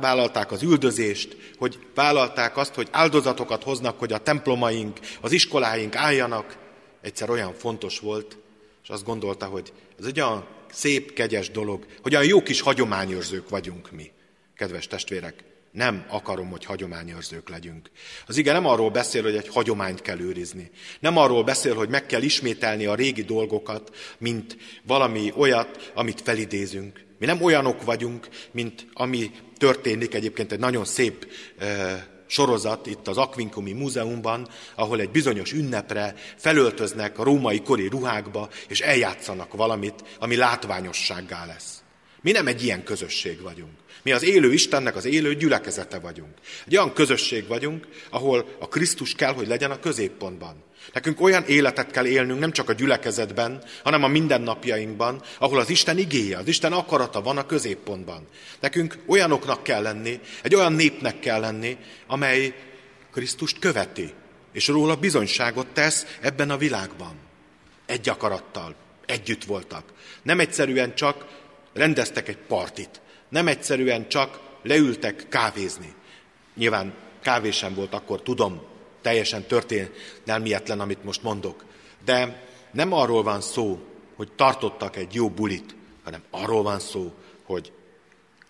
vállalták 0.00 0.52
az 0.52 0.62
üldözést, 0.62 1.36
hogy 1.58 1.78
vállalták 1.94 2.56
azt, 2.56 2.74
hogy 2.74 2.88
áldozatokat 2.90 3.62
hoznak, 3.62 3.98
hogy 3.98 4.12
a 4.12 4.18
templomaink, 4.18 4.98
az 5.20 5.32
iskoláink 5.32 5.96
álljanak. 5.96 6.64
Egyszer 7.06 7.30
olyan 7.30 7.54
fontos 7.54 7.98
volt, 7.98 8.36
és 8.82 8.88
azt 8.88 9.04
gondolta, 9.04 9.46
hogy 9.46 9.72
ez 9.98 10.04
egy 10.04 10.20
olyan 10.20 10.46
szép, 10.70 11.12
kegyes 11.12 11.50
dolog, 11.50 11.86
hogy 12.02 12.14
olyan 12.14 12.26
jó 12.26 12.42
kis 12.42 12.60
hagyományőrzők 12.60 13.48
vagyunk 13.48 13.90
mi. 13.90 14.10
Kedves 14.56 14.86
testvérek, 14.86 15.44
Nem 15.70 16.06
akarom, 16.08 16.50
hogy 16.50 16.64
hagyományőrzők 16.64 17.48
legyünk. 17.48 17.90
Az 18.26 18.36
ige 18.36 18.52
nem 18.52 18.66
arról 18.66 18.90
beszél, 18.90 19.22
hogy 19.22 19.36
egy 19.36 19.48
hagyományt 19.48 20.02
kell 20.02 20.20
őrizni. 20.20 20.70
Nem 21.00 21.16
arról 21.16 21.44
beszél, 21.44 21.74
hogy 21.74 21.88
meg 21.88 22.06
kell 22.06 22.22
ismételni 22.22 22.86
a 22.86 22.94
régi 22.94 23.22
dolgokat, 23.22 23.96
mint 24.18 24.56
valami 24.82 25.32
olyat, 25.36 25.92
amit 25.94 26.20
felidézünk. 26.20 27.04
Mi 27.18 27.26
nem 27.26 27.42
olyanok 27.42 27.84
vagyunk, 27.84 28.28
mint 28.50 28.86
ami 28.92 29.30
történik 29.56 30.14
egyébként 30.14 30.52
egy 30.52 30.58
nagyon 30.58 30.84
szép 30.84 31.26
sorozat 32.26 32.86
itt 32.86 33.08
az 33.08 33.16
Aquincumi 33.16 33.72
Múzeumban, 33.72 34.48
ahol 34.74 35.00
egy 35.00 35.10
bizonyos 35.10 35.52
ünnepre 35.52 36.14
felöltöznek 36.36 37.18
a 37.18 37.22
római 37.22 37.62
kori 37.62 37.88
ruhákba, 37.88 38.48
és 38.68 38.80
eljátszanak 38.80 39.52
valamit, 39.52 40.04
ami 40.18 40.36
látványossággá 40.36 41.46
lesz. 41.46 41.82
Mi 42.20 42.30
nem 42.30 42.46
egy 42.46 42.64
ilyen 42.64 42.84
közösség 42.84 43.40
vagyunk. 43.40 43.72
Mi 44.02 44.12
az 44.12 44.24
élő 44.24 44.52
Istennek 44.52 44.96
az 44.96 45.04
élő 45.04 45.34
gyülekezete 45.34 45.98
vagyunk. 45.98 46.34
Egy 46.66 46.76
olyan 46.76 46.92
közösség 46.92 47.46
vagyunk, 47.46 47.86
ahol 48.10 48.56
a 48.58 48.68
Krisztus 48.68 49.14
kell, 49.14 49.32
hogy 49.32 49.46
legyen 49.46 49.70
a 49.70 49.78
középpontban. 49.78 50.65
Nekünk 50.92 51.20
olyan 51.20 51.44
életet 51.44 51.90
kell 51.90 52.06
élnünk, 52.06 52.40
nem 52.40 52.52
csak 52.52 52.68
a 52.68 52.72
gyülekezetben, 52.72 53.62
hanem 53.82 54.02
a 54.02 54.08
mindennapjainkban, 54.08 55.22
ahol 55.38 55.58
az 55.58 55.70
Isten 55.70 55.98
igéje, 55.98 56.38
az 56.38 56.46
Isten 56.46 56.72
akarata 56.72 57.22
van 57.22 57.38
a 57.38 57.46
középpontban. 57.46 58.26
Nekünk 58.60 58.98
olyanoknak 59.06 59.62
kell 59.62 59.82
lenni, 59.82 60.20
egy 60.42 60.54
olyan 60.54 60.72
népnek 60.72 61.20
kell 61.20 61.40
lenni, 61.40 61.76
amely 62.06 62.54
Krisztust 63.12 63.58
követi, 63.58 64.12
és 64.52 64.68
róla 64.68 64.96
bizonyságot 64.96 65.66
tesz 65.66 66.06
ebben 66.20 66.50
a 66.50 66.56
világban. 66.56 67.14
Egy 67.86 68.08
akarattal, 68.08 68.74
együtt 69.06 69.44
voltak. 69.44 69.84
Nem 70.22 70.40
egyszerűen 70.40 70.94
csak 70.94 71.24
rendeztek 71.72 72.28
egy 72.28 72.38
partit, 72.48 73.00
nem 73.28 73.48
egyszerűen 73.48 74.08
csak 74.08 74.40
leültek 74.62 75.26
kávézni. 75.28 75.94
Nyilván 76.54 76.94
kávé 77.22 77.50
sem 77.50 77.74
volt 77.74 77.94
akkor, 77.94 78.22
tudom, 78.22 78.62
teljesen 79.06 79.42
történelmietlen, 79.42 80.80
amit 80.80 81.04
most 81.04 81.22
mondok. 81.22 81.64
De 82.04 82.46
nem 82.72 82.92
arról 82.92 83.22
van 83.22 83.40
szó, 83.40 83.80
hogy 84.16 84.32
tartottak 84.32 84.96
egy 84.96 85.14
jó 85.14 85.30
bulit, 85.30 85.74
hanem 86.04 86.22
arról 86.30 86.62
van 86.62 86.78
szó, 86.78 87.14
hogy 87.42 87.72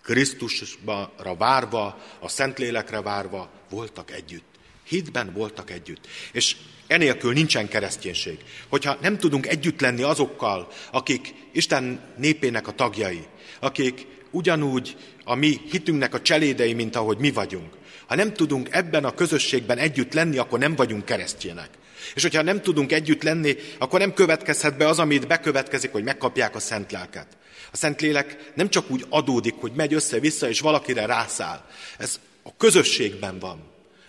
Krisztusra 0.02 1.36
várva, 1.38 1.98
a 2.20 2.28
Szentlélekre 2.28 3.00
várva 3.00 3.50
voltak 3.70 4.10
együtt. 4.10 4.44
Hitben 4.84 5.32
voltak 5.32 5.70
együtt. 5.70 6.06
És 6.32 6.56
enélkül 6.86 7.32
nincsen 7.32 7.68
kereszténység. 7.68 8.38
Hogyha 8.68 8.96
nem 9.00 9.18
tudunk 9.18 9.46
együtt 9.46 9.80
lenni 9.80 10.02
azokkal, 10.02 10.68
akik 10.90 11.34
Isten 11.52 12.00
népének 12.16 12.68
a 12.68 12.72
tagjai, 12.72 13.26
akik 13.60 14.06
ugyanúgy 14.30 14.96
a 15.24 15.34
mi 15.34 15.60
hitünknek 15.70 16.14
a 16.14 16.22
cselédei, 16.22 16.72
mint 16.72 16.96
ahogy 16.96 17.18
mi 17.18 17.30
vagyunk. 17.30 17.74
Ha 18.06 18.14
nem 18.14 18.32
tudunk 18.32 18.68
ebben 18.70 19.04
a 19.04 19.14
közösségben 19.14 19.78
együtt 19.78 20.12
lenni, 20.12 20.38
akkor 20.38 20.58
nem 20.58 20.74
vagyunk 20.74 21.04
keresztjének. 21.04 21.68
És 22.14 22.22
hogyha 22.22 22.42
nem 22.42 22.62
tudunk 22.62 22.92
együtt 22.92 23.22
lenni, 23.22 23.56
akkor 23.78 23.98
nem 23.98 24.14
következhet 24.14 24.76
be 24.76 24.88
az, 24.88 24.98
amit 24.98 25.26
bekövetkezik, 25.26 25.92
hogy 25.92 26.04
megkapják 26.04 26.54
a 26.54 26.58
szent 26.58 26.92
lelket. 26.92 27.26
A 27.72 27.76
szent 27.76 28.00
lélek 28.00 28.52
nem 28.54 28.68
csak 28.68 28.90
úgy 28.90 29.04
adódik, 29.08 29.54
hogy 29.54 29.72
megy 29.72 29.94
össze-vissza, 29.94 30.48
és 30.48 30.60
valakire 30.60 31.06
rászáll. 31.06 31.64
Ez 31.98 32.20
a 32.42 32.56
közösségben 32.56 33.38
van. 33.38 33.58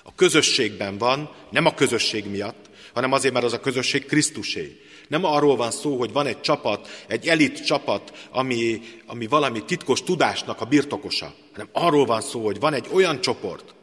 A 0.03 0.15
közösségben 0.15 0.97
van, 0.97 1.35
nem 1.51 1.65
a 1.65 1.73
közösség 1.73 2.25
miatt, 2.25 2.69
hanem 2.93 3.11
azért, 3.11 3.33
mert 3.33 3.45
az 3.45 3.53
a 3.53 3.59
közösség 3.59 4.05
Krisztusé. 4.05 4.81
Nem 5.07 5.25
arról 5.25 5.55
van 5.55 5.71
szó, 5.71 5.97
hogy 5.97 6.11
van 6.11 6.25
egy 6.25 6.41
csapat, 6.41 7.03
egy 7.07 7.27
elit 7.27 7.65
csapat, 7.65 8.27
ami, 8.31 8.81
ami 9.05 9.27
valami 9.27 9.65
titkos 9.65 10.03
tudásnak 10.03 10.61
a 10.61 10.65
birtokosa, 10.65 11.33
hanem 11.51 11.69
arról 11.71 12.05
van 12.05 12.21
szó, 12.21 12.45
hogy 12.45 12.59
van 12.59 12.73
egy 12.73 12.87
olyan 12.91 13.21
csoport, 13.21 13.75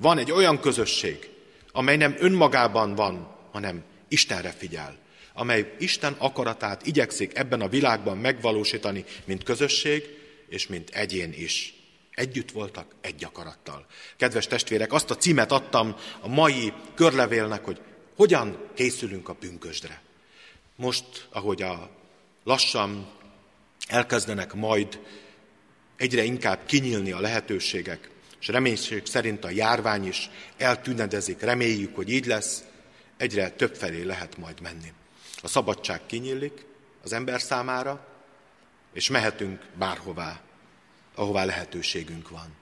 van 0.00 0.18
egy 0.18 0.30
olyan 0.30 0.60
közösség, 0.60 1.30
amely 1.72 1.96
nem 1.96 2.16
önmagában 2.18 2.94
van, 2.94 3.36
hanem 3.52 3.82
Istenre 4.08 4.50
figyel, 4.50 4.98
amely 5.32 5.74
Isten 5.78 6.14
akaratát 6.18 6.86
igyekszik 6.86 7.38
ebben 7.38 7.60
a 7.60 7.68
világban 7.68 8.18
megvalósítani, 8.18 9.04
mint 9.24 9.42
közösség, 9.42 10.02
és 10.48 10.66
mint 10.66 10.90
egyén 10.90 11.32
is. 11.32 11.74
Együtt 12.14 12.50
voltak 12.50 12.94
egy 13.00 13.24
akarattal. 13.24 13.86
Kedves 14.16 14.46
testvérek, 14.46 14.92
azt 14.92 15.10
a 15.10 15.16
címet 15.16 15.52
adtam 15.52 15.96
a 16.20 16.28
mai 16.28 16.72
körlevélnek, 16.94 17.64
hogy 17.64 17.80
hogyan 18.16 18.68
készülünk 18.74 19.28
a 19.28 19.34
pünkösdre. 19.34 20.02
Most, 20.76 21.04
ahogy 21.30 21.62
a 21.62 21.90
lassan 22.44 23.10
elkezdenek 23.86 24.54
majd 24.54 25.00
egyre 25.96 26.22
inkább 26.22 26.66
kinyílni 26.66 27.12
a 27.12 27.20
lehetőségek, 27.20 28.10
és 28.40 28.48
reménység 28.48 29.06
szerint 29.06 29.44
a 29.44 29.50
járvány 29.50 30.06
is 30.06 30.30
eltűnedezik, 30.56 31.40
reméljük, 31.40 31.94
hogy 31.96 32.10
így 32.10 32.26
lesz, 32.26 32.64
egyre 33.16 33.50
több 33.50 33.74
felé 33.74 34.02
lehet 34.02 34.36
majd 34.36 34.60
menni. 34.60 34.92
A 35.42 35.48
szabadság 35.48 36.00
kinyílik 36.06 36.66
az 37.02 37.12
ember 37.12 37.40
számára, 37.40 38.06
és 38.92 39.08
mehetünk 39.08 39.64
bárhová, 39.78 40.40
ahová 41.14 41.44
lehetőségünk 41.44 42.28
van. 42.28 42.54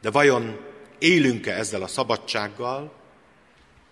De 0.00 0.10
vajon 0.10 0.60
élünk-e 0.98 1.52
ezzel 1.54 1.82
a 1.82 1.86
szabadsággal, 1.86 2.92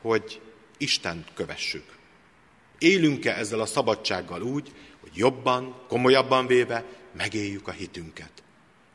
hogy 0.01 0.41
Istent 0.77 1.31
kövessük? 1.35 1.97
Élünk-e 2.79 3.35
ezzel 3.37 3.61
a 3.61 3.67
szabadsággal 3.67 4.43
úgy, 4.43 4.73
hogy 5.01 5.11
jobban, 5.15 5.85
komolyabban 5.89 6.47
véve 6.47 6.85
megéljük 7.13 7.69
a 7.69 7.71
hitünket? 7.71 8.43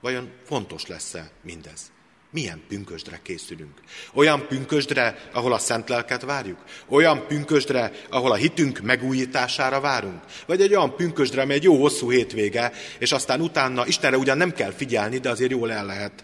Vajon 0.01 0.31
fontos 0.45 0.87
lesz-e 0.87 1.31
mindez? 1.41 1.91
Milyen 2.33 2.61
pünkösdre 2.67 3.19
készülünk? 3.23 3.79
Olyan 4.13 4.47
pünkösdre, 4.47 5.29
ahol 5.33 5.53
a 5.53 5.57
szent 5.57 5.89
lelket 5.89 6.21
várjuk? 6.21 6.57
Olyan 6.87 7.27
pünkösdre, 7.27 7.91
ahol 8.09 8.31
a 8.31 8.35
hitünk 8.35 8.79
megújítására 8.79 9.79
várunk? 9.79 10.21
Vagy 10.45 10.61
egy 10.61 10.75
olyan 10.75 10.95
pünkösdre, 10.95 11.41
amely 11.41 11.55
egy 11.55 11.63
jó 11.63 11.81
hosszú 11.81 12.11
hétvége, 12.11 12.71
és 12.99 13.11
aztán 13.11 13.41
utána 13.41 13.87
Istenre 13.87 14.17
ugyan 14.17 14.37
nem 14.37 14.51
kell 14.51 14.71
figyelni, 14.71 15.17
de 15.17 15.29
azért 15.29 15.51
jól 15.51 15.71
el 15.71 15.85
lehet 15.85 16.23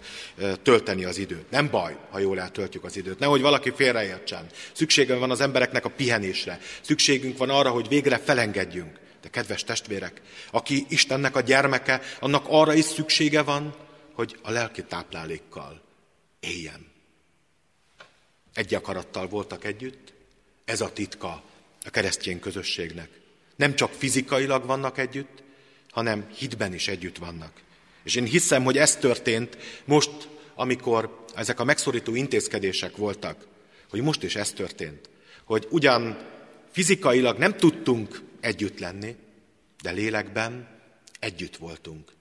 tölteni 0.64 1.04
az 1.04 1.18
időt. 1.18 1.52
Nem 1.52 1.70
baj, 1.70 1.98
ha 2.10 2.20
jól 2.20 2.40
eltöltjük 2.40 2.84
az 2.84 2.98
időt. 2.98 3.20
Nehogy 3.20 3.42
valaki 3.42 3.72
félreértsen. 3.76 4.46
Szüksége 4.72 5.16
van 5.16 5.32
az 5.32 5.42
embereknek 5.42 5.86
a 5.86 5.90
pihenésre. 5.90 6.60
Szükségünk 6.82 7.38
van 7.38 7.50
arra, 7.50 7.70
hogy 7.70 7.88
végre 7.88 8.18
felengedjünk. 8.18 9.00
De 9.22 9.30
kedves 9.30 9.64
testvérek, 9.64 10.22
aki 10.52 10.86
Istennek 10.90 11.36
a 11.36 11.42
gyermeke, 11.42 12.02
annak 12.20 12.46
arra 12.48 12.74
is 12.74 12.86
szüksége 12.86 13.42
van, 13.42 13.76
hogy 14.14 14.38
a 14.44 14.52
lelki 14.52 14.84
táplálékkal 14.84 15.88
éljen. 16.40 16.88
Egy 18.54 18.74
akarattal 18.74 19.28
voltak 19.28 19.64
együtt, 19.64 20.14
ez 20.66 20.82
a 20.82 20.94
titka 20.94 21.44
a 21.86 21.90
keresztény 21.90 22.40
közösségnek. 22.40 23.10
Nem 23.56 23.76
csak 23.76 23.92
fizikailag 23.92 24.66
vannak 24.66 24.98
együtt, 24.98 25.44
hanem 25.90 26.30
hitben 26.34 26.74
is 26.74 26.88
együtt 26.88 27.18
vannak. 27.18 27.62
És 28.04 28.16
én 28.16 28.26
hiszem, 28.26 28.64
hogy 28.64 28.78
ez 28.78 28.96
történt 28.96 29.58
most, 29.86 30.30
amikor 30.56 31.26
ezek 31.36 31.60
a 31.60 31.64
megszorító 31.64 32.16
intézkedések 32.16 32.98
voltak, 32.98 33.48
hogy 33.90 34.02
most 34.02 34.24
is 34.24 34.36
ez 34.36 34.52
történt. 34.52 35.10
Hogy 35.44 35.68
ugyan 35.70 36.28
fizikailag 36.72 37.38
nem 37.38 37.58
tudtunk 37.58 38.22
együtt 38.40 38.80
lenni, 38.80 39.16
de 39.82 39.92
lélekben 39.92 40.80
együtt 41.20 41.58
voltunk. 41.58 42.12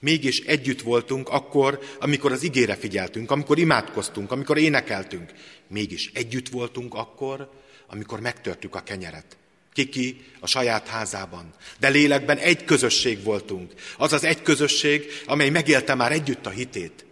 Mégis 0.00 0.40
együtt 0.40 0.80
voltunk 0.80 1.28
akkor, 1.28 1.80
amikor 1.98 2.32
az 2.32 2.42
igére 2.42 2.76
figyeltünk, 2.76 3.30
amikor 3.30 3.58
imádkoztunk, 3.58 4.30
amikor 4.30 4.58
énekeltünk. 4.58 5.32
Mégis 5.66 6.10
együtt 6.14 6.48
voltunk 6.48 6.94
akkor, 6.94 7.50
amikor 7.86 8.20
megtörtük 8.20 8.74
a 8.74 8.80
kenyeret. 8.80 9.36
Kiki 9.72 10.20
a 10.40 10.46
saját 10.46 10.88
házában. 10.88 11.54
De 11.78 11.88
lélekben 11.88 12.36
egy 12.36 12.64
közösség 12.64 13.22
voltunk. 13.22 13.72
Az 13.96 14.12
az 14.12 14.24
egy 14.24 14.42
közösség, 14.42 15.06
amely 15.26 15.50
megélte 15.50 15.94
már 15.94 16.12
együtt 16.12 16.46
a 16.46 16.50
hitét. 16.50 17.04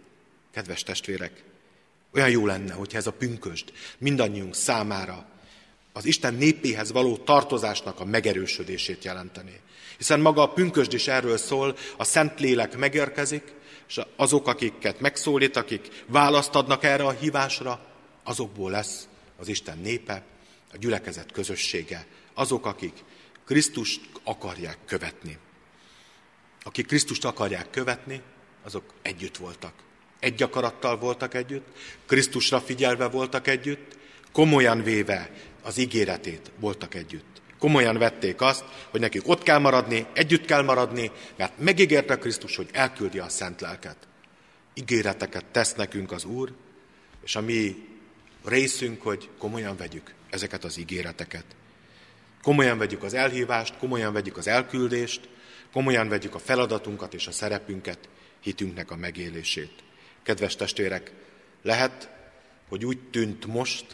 Kedves 0.53 0.83
testvérek, 0.83 1.43
olyan 2.13 2.29
jó 2.29 2.45
lenne, 2.45 2.73
hogyha 2.73 2.97
ez 2.97 3.07
a 3.07 3.11
pünkösd 3.11 3.71
mindannyiunk 3.97 4.55
számára 4.55 5.27
az 5.93 6.05
Isten 6.05 6.33
népéhez 6.33 6.91
való 6.91 7.17
tartozásnak 7.17 7.99
a 7.99 8.05
megerősödését 8.05 9.03
jelenteni. 9.03 9.59
Hiszen 9.97 10.19
maga 10.19 10.41
a 10.41 10.53
pünkösd 10.53 10.93
is 10.93 11.07
erről 11.07 11.37
szól, 11.37 11.77
a 11.97 12.03
Szentlélek 12.03 12.77
megérkezik, 12.77 13.53
és 13.87 13.99
azok, 14.15 14.47
akiket 14.47 14.99
megszólít, 14.99 15.55
akik 15.55 16.03
választ 16.05 16.55
adnak 16.55 16.83
erre 16.83 17.03
a 17.03 17.11
hívásra, 17.11 17.85
azokból 18.23 18.71
lesz 18.71 19.07
az 19.37 19.47
Isten 19.47 19.77
népe, 19.77 20.23
a 20.73 20.77
gyülekezet 20.77 21.31
közössége, 21.31 22.05
azok, 22.33 22.65
akik 22.65 23.03
Krisztust 23.45 24.01
akarják 24.23 24.77
követni. 24.85 25.37
Akik 26.63 26.87
Krisztust 26.87 27.25
akarják 27.25 27.69
követni, 27.69 28.21
azok 28.63 28.83
együtt 29.01 29.37
voltak. 29.37 29.73
Egy 30.19 30.43
akarattal 30.43 30.97
voltak 30.97 31.33
együtt, 31.33 31.67
Krisztusra 32.05 32.61
figyelve 32.61 33.07
voltak 33.07 33.47
együtt, 33.47 33.97
komolyan 34.31 34.83
véve 34.83 35.31
az 35.61 35.77
ígéretét 35.77 36.51
voltak 36.59 36.95
együtt. 36.95 37.41
Komolyan 37.59 37.97
vették 37.97 38.41
azt, 38.41 38.63
hogy 38.89 38.99
nekik 38.99 39.27
ott 39.27 39.43
kell 39.43 39.59
maradni, 39.59 40.05
együtt 40.13 40.45
kell 40.45 40.61
maradni, 40.61 41.11
mert 41.35 41.59
megígérte 41.59 42.17
Krisztus, 42.17 42.55
hogy 42.55 42.69
elküldi 42.71 43.19
a 43.19 43.29
szent 43.29 43.61
lelket. 43.61 43.97
Ígéreteket 44.73 45.45
tesz 45.45 45.73
nekünk 45.73 46.11
az 46.11 46.25
Úr, 46.25 46.53
És 47.23 47.35
a 47.35 47.41
mi 47.41 47.87
részünk, 48.45 49.01
hogy 49.01 49.29
komolyan 49.37 49.77
vegyük 49.77 50.13
ezeket 50.29 50.63
az 50.63 50.77
ígéreteket. 50.77 51.45
Komolyan 52.41 52.77
vegyük 52.77 53.03
az 53.03 53.13
elhívást, 53.13 53.77
komolyan 53.77 54.13
vegyük 54.13 54.37
az 54.37 54.47
elküldést, 54.47 55.29
komolyan 55.71 56.09
vegyük 56.09 56.35
a 56.35 56.39
feladatunkat 56.39 57.13
és 57.13 57.27
a 57.27 57.31
szerepünket, 57.31 58.09
hitünknek 58.39 58.91
a 58.91 58.95
megélését. 58.95 59.83
Kedves 60.23 60.55
testvérek, 60.55 61.11
lehet, 61.61 62.09
hogy 62.69 62.85
úgy 62.85 62.99
tűnt 63.11 63.45
most, 63.45 63.85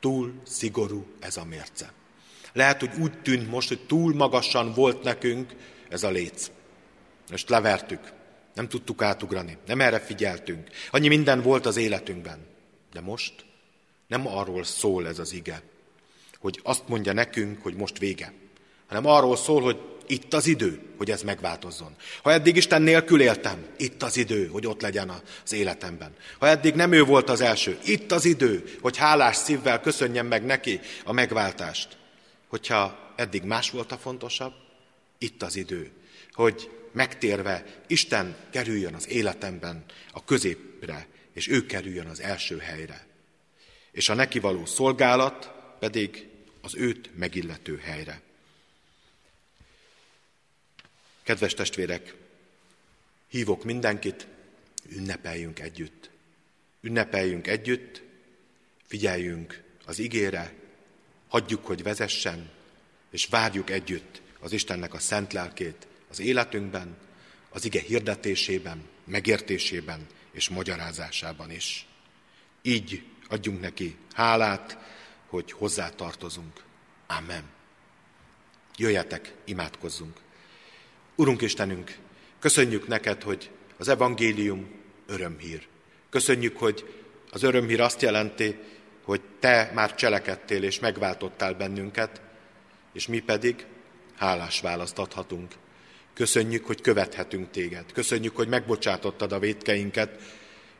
túl 0.00 0.34
szigorú 0.42 1.06
ez 1.20 1.36
a 1.36 1.44
mérce. 1.44 1.92
Lehet, 2.54 2.80
hogy 2.80 2.90
úgy 2.98 3.22
tűnt 3.22 3.50
most, 3.50 3.68
hogy 3.68 3.80
túl 3.86 4.14
magasan 4.14 4.72
volt 4.72 5.02
nekünk 5.02 5.52
ez 5.88 6.02
a 6.02 6.10
léc. 6.10 6.50
Most 7.30 7.48
levertük, 7.48 8.12
nem 8.54 8.68
tudtuk 8.68 9.02
átugrani, 9.02 9.56
nem 9.66 9.80
erre 9.80 10.00
figyeltünk. 10.00 10.68
Annyi 10.90 11.08
minden 11.08 11.42
volt 11.42 11.66
az 11.66 11.76
életünkben. 11.76 12.38
De 12.92 13.00
most 13.00 13.32
nem 14.06 14.26
arról 14.26 14.64
szól 14.64 15.06
ez 15.06 15.18
az 15.18 15.32
ige, 15.32 15.62
hogy 16.38 16.60
azt 16.62 16.88
mondja 16.88 17.12
nekünk, 17.12 17.62
hogy 17.62 17.74
most 17.74 17.98
vége, 17.98 18.32
hanem 18.86 19.06
arról 19.06 19.36
szól, 19.36 19.62
hogy 19.62 19.80
itt 20.06 20.34
az 20.34 20.46
idő, 20.46 20.80
hogy 20.96 21.10
ez 21.10 21.22
megváltozzon. 21.22 21.94
Ha 22.22 22.32
eddig 22.32 22.56
Isten 22.56 22.82
nélkül 22.82 23.20
éltem, 23.20 23.66
itt 23.76 24.02
az 24.02 24.16
idő, 24.16 24.46
hogy 24.46 24.66
ott 24.66 24.80
legyen 24.80 25.12
az 25.44 25.52
életemben. 25.52 26.12
Ha 26.38 26.46
eddig 26.46 26.74
nem 26.74 26.92
ő 26.92 27.02
volt 27.02 27.30
az 27.30 27.40
első, 27.40 27.78
itt 27.84 28.12
az 28.12 28.24
idő, 28.24 28.64
hogy 28.80 28.96
hálás 28.96 29.36
szívvel 29.36 29.80
köszönjem 29.80 30.26
meg 30.26 30.44
neki 30.44 30.80
a 31.04 31.12
megváltást. 31.12 31.96
Hogyha 32.54 33.12
eddig 33.16 33.42
más 33.42 33.70
volt 33.70 33.92
a 33.92 33.98
fontosabb, 33.98 34.54
itt 35.18 35.42
az 35.42 35.56
idő, 35.56 35.90
hogy 36.32 36.70
megtérve 36.92 37.82
Isten 37.86 38.36
kerüljön 38.50 38.94
az 38.94 39.08
életemben 39.08 39.84
a 40.12 40.24
középre, 40.24 41.06
és 41.32 41.48
ő 41.48 41.66
kerüljön 41.66 42.06
az 42.06 42.20
első 42.20 42.58
helyre. 42.58 43.06
És 43.90 44.08
a 44.08 44.14
neki 44.14 44.38
való 44.38 44.66
szolgálat 44.66 45.52
pedig 45.78 46.28
az 46.60 46.74
őt 46.74 47.16
megillető 47.18 47.76
helyre. 47.76 48.20
Kedves 51.22 51.54
testvérek, 51.54 52.14
hívok 53.28 53.64
mindenkit, 53.64 54.26
ünnepeljünk 54.88 55.58
együtt. 55.58 56.10
Ünnepeljünk 56.80 57.46
együtt, 57.46 58.02
figyeljünk 58.86 59.62
az 59.84 59.98
igére, 59.98 60.62
hagyjuk, 61.28 61.66
hogy 61.66 61.82
vezessen, 61.82 62.50
és 63.10 63.26
várjuk 63.26 63.70
együtt 63.70 64.22
az 64.40 64.52
Istennek 64.52 64.94
a 64.94 64.98
szent 64.98 65.32
lelkét 65.32 65.86
az 66.10 66.20
életünkben, 66.20 66.96
az 67.50 67.64
ige 67.64 67.80
hirdetésében, 67.80 68.82
megértésében 69.04 70.06
és 70.32 70.48
magyarázásában 70.48 71.50
is. 71.50 71.86
Így 72.62 73.02
adjunk 73.28 73.60
neki 73.60 73.96
hálát, 74.12 74.78
hogy 75.26 75.52
hozzá 75.52 75.88
tartozunk. 75.88 76.62
Amen. 77.06 77.44
Jöjjetek, 78.76 79.34
imádkozzunk. 79.44 80.16
Urunk 81.14 81.42
Istenünk, 81.42 81.98
köszönjük 82.38 82.86
neked, 82.88 83.22
hogy 83.22 83.50
az 83.76 83.88
evangélium 83.88 84.70
örömhír. 85.06 85.66
Köszönjük, 86.10 86.58
hogy 86.58 87.02
az 87.30 87.42
örömhír 87.42 87.80
azt 87.80 88.02
jelenti, 88.02 88.58
hogy 89.04 89.20
te 89.40 89.70
már 89.74 89.94
cselekedtél 89.94 90.62
és 90.62 90.78
megváltottál 90.78 91.54
bennünket, 91.54 92.20
és 92.92 93.06
mi 93.06 93.20
pedig 93.20 93.66
hálás 94.16 94.60
választ 94.60 94.98
adhatunk. 94.98 95.52
Köszönjük, 96.14 96.66
hogy 96.66 96.80
követhetünk 96.80 97.50
téged. 97.50 97.92
Köszönjük, 97.92 98.36
hogy 98.36 98.48
megbocsátottad 98.48 99.32
a 99.32 99.38
védkeinket, 99.38 100.20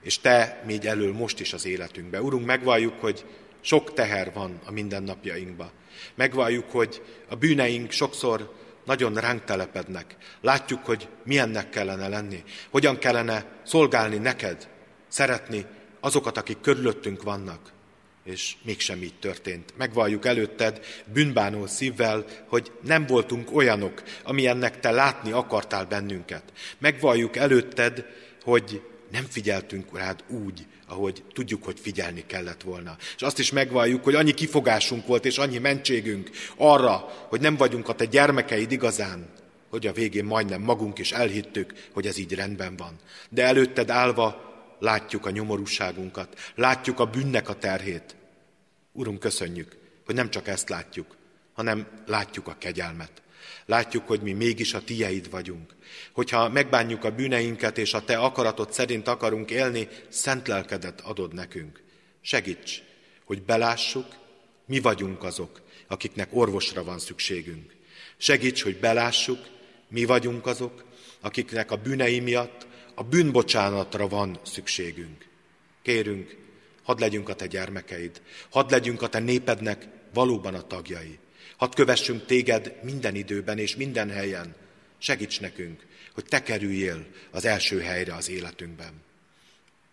és 0.03 0.19
te 0.19 0.63
még 0.67 0.85
elől 0.85 1.13
most 1.13 1.41
is 1.41 1.53
az 1.53 1.67
életünkbe. 1.67 2.23
Urunk, 2.23 2.47
megvalljuk, 2.47 3.01
hogy 3.01 3.25
sok 3.61 3.93
teher 3.93 4.33
van 4.33 4.61
a 4.65 4.71
mindennapjainkba. 4.71 5.73
Megvalljuk, 6.15 6.71
hogy 6.71 7.03
a 7.29 7.35
bűneink 7.35 7.91
sokszor 7.91 8.53
nagyon 8.85 9.15
ránk 9.15 9.45
telepednek. 9.45 10.17
Látjuk, 10.41 10.85
hogy 10.85 11.09
milyennek 11.25 11.71
kellene 11.71 12.09
lenni, 12.09 12.43
hogyan 12.71 12.99
kellene 12.99 13.47
szolgálni 13.65 14.17
neked, 14.17 14.69
szeretni 15.09 15.67
azokat, 16.01 16.37
akik 16.37 16.61
körülöttünk 16.61 17.23
vannak. 17.23 17.73
És 18.25 18.55
mégsem 18.63 19.03
így 19.03 19.19
történt. 19.21 19.73
Megvalljuk 19.77 20.27
előtted 20.27 20.85
bűnbánó 21.13 21.67
szívvel, 21.67 22.25
hogy 22.49 22.73
nem 22.83 23.07
voltunk 23.07 23.57
olyanok, 23.57 24.03
amilyennek 24.23 24.81
te 24.81 24.91
látni 24.91 25.33
akartál 25.33 25.85
bennünket. 25.85 26.43
Megvalljuk 26.79 27.37
előtted, 27.37 28.05
hogy 28.43 28.83
nem 29.11 29.27
figyeltünk 29.31 29.99
rád 29.99 30.25
úgy, 30.29 30.67
ahogy 30.89 31.23
tudjuk, 31.33 31.65
hogy 31.65 31.81
figyelni 31.81 32.25
kellett 32.27 32.63
volna. 32.63 32.97
És 33.17 33.23
azt 33.23 33.39
is 33.39 33.53
megvalljuk, 33.53 34.05
hogy 34.05 34.15
annyi 34.15 34.35
kifogásunk 34.35 35.07
volt, 35.07 35.25
és 35.25 35.39
annyi 35.39 35.59
mentségünk 35.59 36.31
arra, 36.57 36.97
hogy 37.29 37.41
nem 37.41 37.57
vagyunk 37.57 37.89
a 37.89 37.95
te 37.95 38.05
gyermekeid 38.05 38.73
igazán, 38.73 39.29
hogy 39.71 39.87
a 39.87 39.93
végén 39.93 40.25
majdnem 40.25 40.63
magunk 40.63 40.99
is 40.99 41.13
elhittük, 41.13 41.73
hogy 41.93 42.07
ez 42.07 42.19
így 42.19 42.35
rendben 42.35 42.77
van. 42.77 42.97
De 43.29 43.45
előtted 43.45 43.91
állva 43.91 44.54
látjuk 44.85 45.27
a 45.27 45.31
nyomorúságunkat, 45.31 46.53
látjuk 46.55 47.01
a 47.01 47.07
bűnnek 47.07 47.49
a 47.49 47.59
terhét. 47.59 48.17
Urunk, 48.93 49.21
köszönjük, 49.21 49.77
hogy 50.05 50.15
nem 50.15 50.31
csak 50.31 50.49
ezt 50.49 50.69
látjuk, 50.69 51.17
hanem 51.53 52.03
látjuk 52.07 52.49
a 52.49 52.57
kegyelmet. 52.59 53.23
Látjuk, 53.67 54.07
hogy 54.07 54.21
mi 54.21 54.33
mégis 54.33 54.75
a 54.75 54.85
tieid 54.85 55.31
vagyunk. 55.31 55.75
Hogyha 56.13 56.49
megbánjuk 56.49 57.05
a 57.05 57.15
bűneinket, 57.15 57.79
és 57.79 57.95
a 57.95 58.05
te 58.05 58.17
akaratod 58.17 58.73
szerint 58.73 59.09
akarunk 59.09 59.51
élni, 59.51 59.89
szent 60.09 60.49
lelkedet 60.49 61.01
adod 61.01 61.35
nekünk. 61.35 61.83
Segíts, 62.21 62.83
hogy 63.25 63.43
belássuk, 63.43 64.07
mi 64.67 64.81
vagyunk 64.81 65.23
azok, 65.23 65.63
akiknek 65.89 66.29
orvosra 66.31 66.85
van 66.85 66.99
szükségünk. 66.99 67.75
Segíts, 68.17 68.63
hogy 68.63 68.77
belássuk, 68.77 69.39
mi 69.89 70.05
vagyunk 70.05 70.47
azok, 70.47 70.85
akiknek 71.21 71.71
a 71.71 71.77
bűnei 71.77 72.21
miatt 72.21 72.67
a 72.95 73.03
bűnbocsánatra 73.03 74.09
van 74.09 74.39
szükségünk. 74.43 75.27
Kérünk, 75.83 76.37
hadd 76.83 77.01
legyünk 77.01 77.29
a 77.29 77.35
te 77.35 77.47
gyermekeid, 77.47 78.23
hadd 78.51 78.71
legyünk 78.71 79.03
a 79.03 79.09
te 79.09 79.19
népednek 79.19 79.89
valóban 80.13 80.55
a 80.55 80.67
tagjai. 80.67 81.19
Hadd 81.57 81.75
kövessünk 81.75 82.27
téged 82.27 82.75
minden 82.83 83.15
időben 83.15 83.59
és 83.59 83.77
minden 83.77 84.11
helyen. 84.11 84.55
Segíts 84.99 85.41
nekünk, 85.41 85.87
hogy 86.15 86.25
te 86.25 86.43
kerüljél 86.43 87.07
az 87.31 87.45
első 87.45 87.81
helyre 87.81 88.15
az 88.15 88.29
életünkben. 88.29 89.03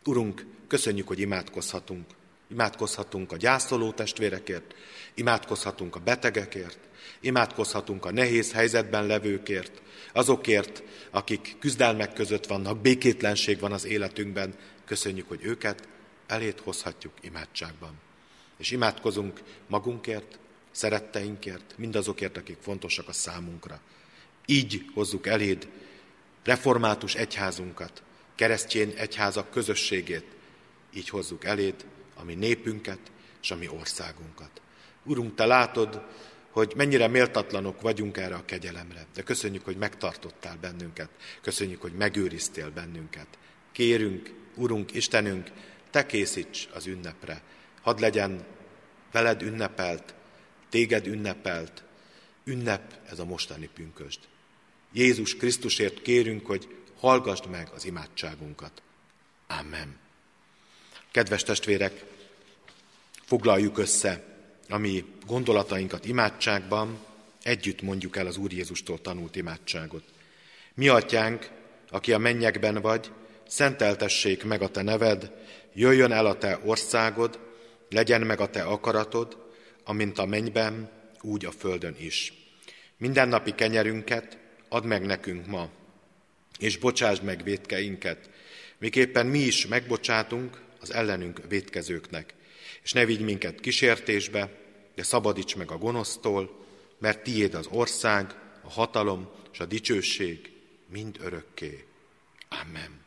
Urunk, 0.05 0.45
köszönjük, 0.67 1.07
hogy 1.07 1.19
imádkozhatunk. 1.19 2.05
Imádkozhatunk 2.51 3.31
a 3.31 3.37
gyászoló 3.37 3.91
testvérekért, 3.91 4.75
imádkozhatunk 5.13 5.95
a 5.95 5.99
betegekért, 5.99 6.79
imádkozhatunk 7.19 8.05
a 8.05 8.11
nehéz 8.11 8.51
helyzetben 8.51 9.05
levőkért, 9.05 9.81
azokért, 10.13 10.83
akik 11.11 11.55
küzdelmek 11.59 12.13
között 12.13 12.45
vannak, 12.45 12.81
békétlenség 12.81 13.59
van 13.59 13.71
az 13.71 13.85
életünkben. 13.85 14.55
Köszönjük, 14.85 15.27
hogy 15.27 15.43
őket 15.43 15.87
elét 16.27 16.59
hozhatjuk 16.59 17.13
imádságban. 17.21 17.99
És 18.57 18.71
imádkozunk 18.71 19.41
magunkért, 19.67 20.39
szeretteinkért, 20.71 21.73
mindazokért, 21.77 22.37
akik 22.37 22.57
fontosak 22.61 23.07
a 23.07 23.13
számunkra. 23.13 23.79
Így 24.45 24.85
hozzuk 24.93 25.27
eléd 25.27 25.67
református 26.43 27.15
egyházunkat, 27.15 28.03
keresztjén 28.35 28.93
egyházak 28.95 29.49
közösségét, 29.49 30.25
így 30.93 31.09
hozzuk 31.09 31.45
eléd 31.45 31.85
a 32.15 32.23
mi 32.23 32.33
népünket 32.33 32.99
és 33.41 33.51
a 33.51 33.55
mi 33.55 33.67
országunkat. 33.67 34.61
Urunk, 35.03 35.35
Te 35.35 35.45
látod, 35.45 36.01
hogy 36.51 36.73
mennyire 36.75 37.07
méltatlanok 37.07 37.81
vagyunk 37.81 38.17
erre 38.17 38.35
a 38.35 38.45
kegyelemre, 38.45 39.05
de 39.13 39.21
köszönjük, 39.21 39.63
hogy 39.63 39.77
megtartottál 39.77 40.57
bennünket, 40.61 41.09
köszönjük, 41.41 41.81
hogy 41.81 41.93
megőriztél 41.93 42.69
bennünket. 42.69 43.27
Kérünk, 43.71 44.33
Urunk, 44.55 44.93
Istenünk, 44.93 45.51
Te 45.89 46.05
készíts 46.05 46.67
az 46.73 46.85
ünnepre, 46.85 47.41
hadd 47.81 47.99
legyen 47.99 48.45
veled 49.11 49.41
ünnepelt, 49.41 50.13
téged 50.69 51.07
ünnepelt, 51.07 51.83
ünnep 52.43 52.93
ez 53.09 53.19
a 53.19 53.25
mostani 53.25 53.69
pünkösd. 53.73 54.19
Jézus 54.93 55.35
Krisztusért 55.35 56.01
kérünk, 56.01 56.45
hogy 56.45 56.75
hallgassd 56.99 57.49
meg 57.49 57.69
az 57.73 57.85
imádságunkat. 57.85 58.81
Amen. 59.47 59.97
Kedves 61.11 61.43
testvérek, 61.43 62.05
foglaljuk 63.25 63.77
össze 63.77 64.30
a 64.71 64.77
mi 64.77 65.05
gondolatainkat 65.27 66.05
imádságban, 66.05 66.99
együtt 67.43 67.81
mondjuk 67.81 68.17
el 68.17 68.27
az 68.27 68.37
Úr 68.37 68.51
Jézustól 68.51 69.01
tanult 69.01 69.35
imádságot. 69.35 70.03
Mi 70.73 70.87
atyánk, 70.87 71.49
aki 71.89 72.13
a 72.13 72.17
mennyekben 72.17 72.81
vagy, 72.81 73.11
szenteltessék 73.47 74.43
meg 74.43 74.61
a 74.61 74.69
te 74.69 74.81
neved, 74.81 75.31
jöjjön 75.73 76.11
el 76.11 76.25
a 76.25 76.37
te 76.37 76.59
országod, 76.65 77.39
legyen 77.89 78.21
meg 78.21 78.39
a 78.39 78.49
te 78.49 78.63
akaratod, 78.63 79.37
amint 79.83 80.17
a 80.17 80.25
mennyben, 80.25 80.89
úgy 81.21 81.45
a 81.45 81.51
földön 81.51 81.95
is. 81.99 82.33
Mindennapi 82.97 83.55
kenyerünket 83.55 84.37
add 84.69 84.85
meg 84.85 85.05
nekünk 85.05 85.47
ma, 85.47 85.69
és 86.59 86.77
bocsásd 86.77 87.23
meg 87.23 87.43
védkeinket, 87.43 88.29
miképpen 88.77 89.25
mi 89.25 89.39
is 89.39 89.67
megbocsátunk 89.67 90.61
az 90.79 90.93
ellenünk 90.93 91.41
vétkezőknek, 91.47 92.33
és 92.83 92.91
ne 92.91 93.05
vigy 93.05 93.21
minket 93.21 93.59
kísértésbe, 93.59 94.60
de 95.01 95.07
szabadíts 95.07 95.55
meg 95.55 95.71
a 95.71 95.77
gonosztól, 95.77 96.65
mert 96.97 97.23
tiéd 97.23 97.53
az 97.53 97.67
ország, 97.69 98.35
a 98.61 98.69
hatalom 98.69 99.29
és 99.51 99.59
a 99.59 99.65
dicsőség 99.65 100.51
mind 100.89 101.17
örökké. 101.21 101.87
Amen. 102.49 102.99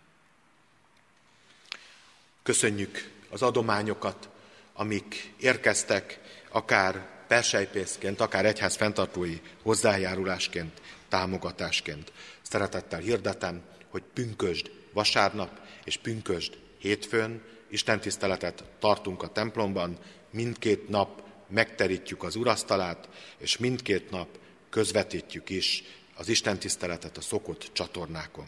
Köszönjük 2.42 3.10
az 3.30 3.42
adományokat, 3.42 4.28
amik 4.72 5.32
érkeztek, 5.36 6.20
akár 6.50 7.08
persejpészként, 7.26 8.20
akár 8.20 8.46
egyház 8.46 8.76
fenntartói 8.76 9.40
hozzájárulásként, 9.62 10.80
támogatásként. 11.08 12.12
Szeretettel 12.42 13.00
hirdetem, 13.00 13.62
hogy 13.88 14.02
pünkösd 14.12 14.70
vasárnap 14.92 15.60
és 15.84 15.96
pünkösd 15.96 16.58
hétfőn 16.78 17.42
Isten 17.68 18.00
tiszteletet 18.00 18.64
tartunk 18.78 19.22
a 19.22 19.32
templomban, 19.32 19.98
mindkét 20.30 20.88
nap 20.88 21.22
megterítjük 21.54 22.22
az 22.22 22.36
urasztalát, 22.36 23.08
és 23.38 23.56
mindkét 23.56 24.10
nap 24.10 24.28
közvetítjük 24.70 25.50
is 25.50 25.82
az 26.16 26.28
Isten 26.28 26.58
tiszteletet 26.58 27.16
a 27.16 27.20
szokott 27.20 27.70
csatornákon. 27.72 28.46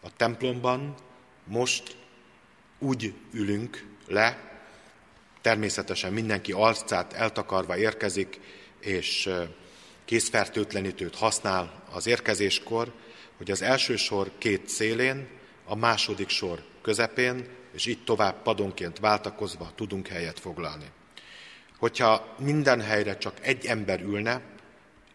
A 0.00 0.16
templomban 0.16 0.94
most 1.44 1.96
úgy 2.78 3.14
ülünk 3.32 3.86
le, 4.06 4.50
természetesen 5.40 6.12
mindenki 6.12 6.52
arcát 6.52 7.12
eltakarva 7.12 7.76
érkezik, 7.76 8.40
és 8.80 9.30
készfertőtlenítőt 10.04 11.16
használ 11.16 11.84
az 11.92 12.06
érkezéskor, 12.06 12.92
hogy 13.36 13.50
az 13.50 13.62
első 13.62 13.96
sor 13.96 14.30
két 14.38 14.68
szélén, 14.68 15.28
a 15.64 15.74
második 15.74 16.28
sor 16.28 16.62
közepén, 16.82 17.48
és 17.72 17.86
így 17.86 18.04
tovább 18.04 18.42
padonként 18.42 18.98
váltakozva 18.98 19.72
tudunk 19.74 20.06
helyet 20.06 20.40
foglalni. 20.40 20.90
Hogyha 21.80 22.34
minden 22.38 22.80
helyre 22.80 23.18
csak 23.18 23.34
egy 23.40 23.66
ember 23.66 24.00
ülne, 24.00 24.40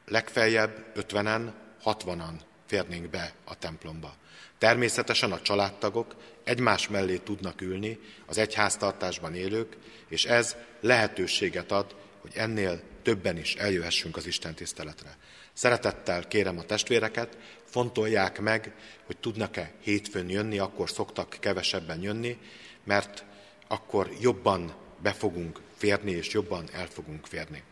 legfeljebb 0.08 0.86
ötvenen, 0.94 1.54
hatvanan 1.82 2.40
férnénk 2.66 3.10
be 3.10 3.34
a 3.44 3.58
templomba. 3.58 4.14
Természetesen 4.58 5.32
a 5.32 5.42
családtagok 5.42 6.16
egymás 6.44 6.88
mellé 6.88 7.18
tudnak 7.18 7.62
ülni, 7.62 8.00
az 8.26 8.38
egyháztartásban 8.38 9.36
élők, 9.36 9.78
és 10.08 10.26
ez 10.26 10.56
lehetőséget 10.82 11.72
ad, 11.72 11.96
hogy 12.22 12.32
ennél 12.36 12.82
többen 13.04 13.38
is 13.38 13.56
eljöhessünk 13.56 14.18
az 14.18 14.26
Isten 14.26 14.54
tiszteletre. 14.54 15.18
Szeretettel 15.54 16.28
kérem 16.28 16.58
a 16.58 16.64
testvéreket, 16.64 17.38
fontolják 17.66 18.40
meg, 18.40 18.74
hogy 19.06 19.18
tudnak-e 19.18 19.72
hétfőn 19.82 20.30
jönni, 20.30 20.60
akkor 20.60 20.90
szoktak 20.90 21.38
kevesebben 21.40 22.02
jönni, 22.02 22.38
mert 22.84 23.24
akkor 23.68 24.10
jobban 24.20 24.74
be 25.02 25.14
fogunk 25.14 25.60
férni, 25.76 26.12
és 26.12 26.34
jobban 26.34 26.70
el 26.72 26.88
fogunk 26.88 27.26
férni. 27.26 27.64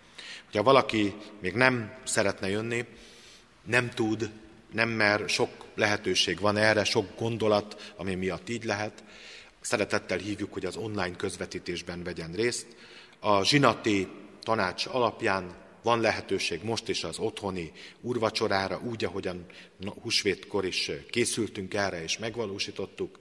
Ha 0.52 0.64
valaki 0.64 1.14
még 1.40 1.54
nem 1.54 1.94
szeretne 2.04 2.50
jönni, 2.50 2.86
nem 3.64 3.90
tud, 3.90 4.30
nem 4.72 4.90
mer, 4.90 5.30
sok 5.30 5.50
lehetőség 5.76 6.40
van 6.40 6.58
erre, 6.58 6.84
sok 6.84 7.20
gondolat, 7.20 7.94
ami 7.98 8.16
miatt 8.16 8.50
így 8.50 8.64
lehet, 8.64 9.04
szeretettel 9.62 10.18
hívjuk, 10.18 10.54
hogy 10.54 10.66
az 10.66 10.76
online 10.76 11.16
közvetítésben 11.16 12.04
vegyen 12.04 12.32
részt. 12.32 12.68
A 13.20 13.44
zsinati 13.44 14.08
tanács 14.42 14.86
alapján 14.86 15.56
van 15.84 16.02
lehetőség 16.02 16.64
most 16.64 16.90
is 16.90 17.04
az 17.04 17.20
otthoni 17.20 17.72
úrvacsorára, 18.02 18.82
úgy, 18.84 19.06
ahogyan 19.06 19.46
húsvétkor 20.02 20.66
is 20.66 20.92
készültünk 21.12 21.74
erre 21.74 22.04
és 22.04 22.18
megvalósítottuk, 22.18 23.18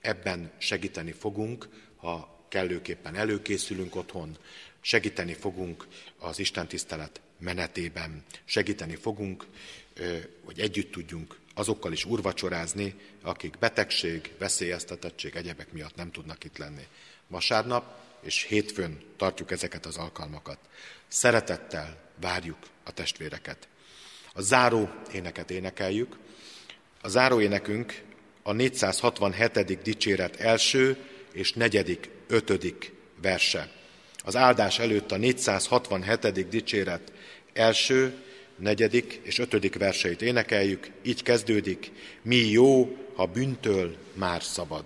ebben 0.00 0.52
segíteni 0.58 1.12
fogunk, 1.12 1.68
ha 1.96 2.35
kellőképpen 2.48 3.14
előkészülünk 3.14 3.96
otthon, 3.96 4.38
segíteni 4.80 5.34
fogunk 5.34 5.86
az 6.18 6.38
Isten 6.38 6.68
tisztelet 6.68 7.20
menetében, 7.38 8.24
segíteni 8.44 8.96
fogunk, 8.96 9.46
hogy 10.44 10.60
együtt 10.60 10.92
tudjunk 10.92 11.38
azokkal 11.54 11.92
is 11.92 12.04
urvacsorázni, 12.04 12.94
akik 13.22 13.58
betegség, 13.58 14.32
veszélyeztetettség, 14.38 15.36
egyebek 15.36 15.72
miatt 15.72 15.94
nem 15.94 16.10
tudnak 16.10 16.44
itt 16.44 16.58
lenni. 16.58 16.86
Vasárnap 17.26 18.04
és 18.20 18.42
hétfőn 18.42 19.00
tartjuk 19.16 19.50
ezeket 19.50 19.86
az 19.86 19.96
alkalmakat. 19.96 20.58
Szeretettel 21.08 22.10
várjuk 22.20 22.58
a 22.84 22.92
testvéreket. 22.92 23.68
A 24.32 24.40
záró 24.40 24.90
éneket 25.12 25.50
énekeljük. 25.50 26.16
A 27.00 27.08
záró 27.08 27.40
énekünk 27.40 28.02
a 28.42 28.52
467. 28.52 29.82
dicséret 29.82 30.36
első 30.36 30.96
és 31.32 31.52
negyedik, 31.52 32.08
ötödik 32.28 32.92
verse. 33.22 33.70
Az 34.24 34.36
áldás 34.36 34.78
előtt 34.78 35.12
a 35.12 35.16
467. 35.16 36.48
dicséret 36.48 37.12
első, 37.52 38.14
negyedik 38.56 39.20
és 39.22 39.38
ötödik 39.38 39.78
verseit 39.78 40.22
énekeljük, 40.22 40.90
így 41.02 41.22
kezdődik, 41.22 41.92
mi 42.22 42.36
jó, 42.36 42.96
ha 43.14 43.26
bűntől 43.26 43.96
már 44.14 44.42
szabad. 44.42 44.84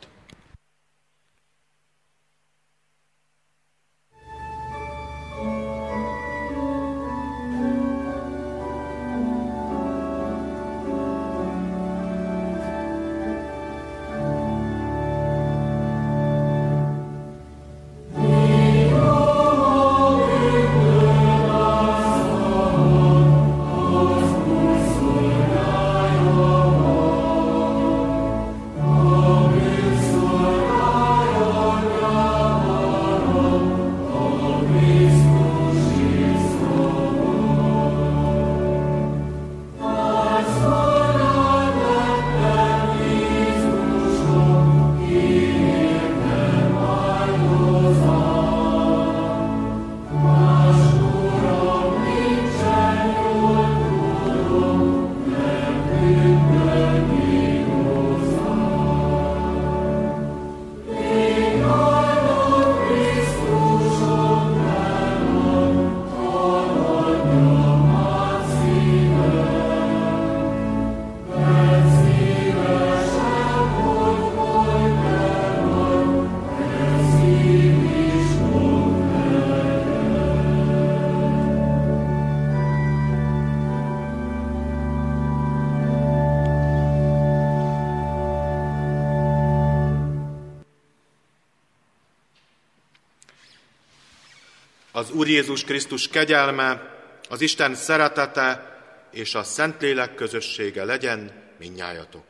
Az 95.11 95.16
Úr 95.16 95.28
Jézus 95.28 95.64
Krisztus 95.64 96.08
kegyelme, 96.08 96.98
az 97.28 97.40
Isten 97.40 97.74
szeretete 97.74 98.78
és 99.11 99.34
a 99.34 99.42
Szentlélek 99.42 100.14
közössége 100.14 100.84
legyen 100.84 101.30
minnyájatokkal. 101.58 102.29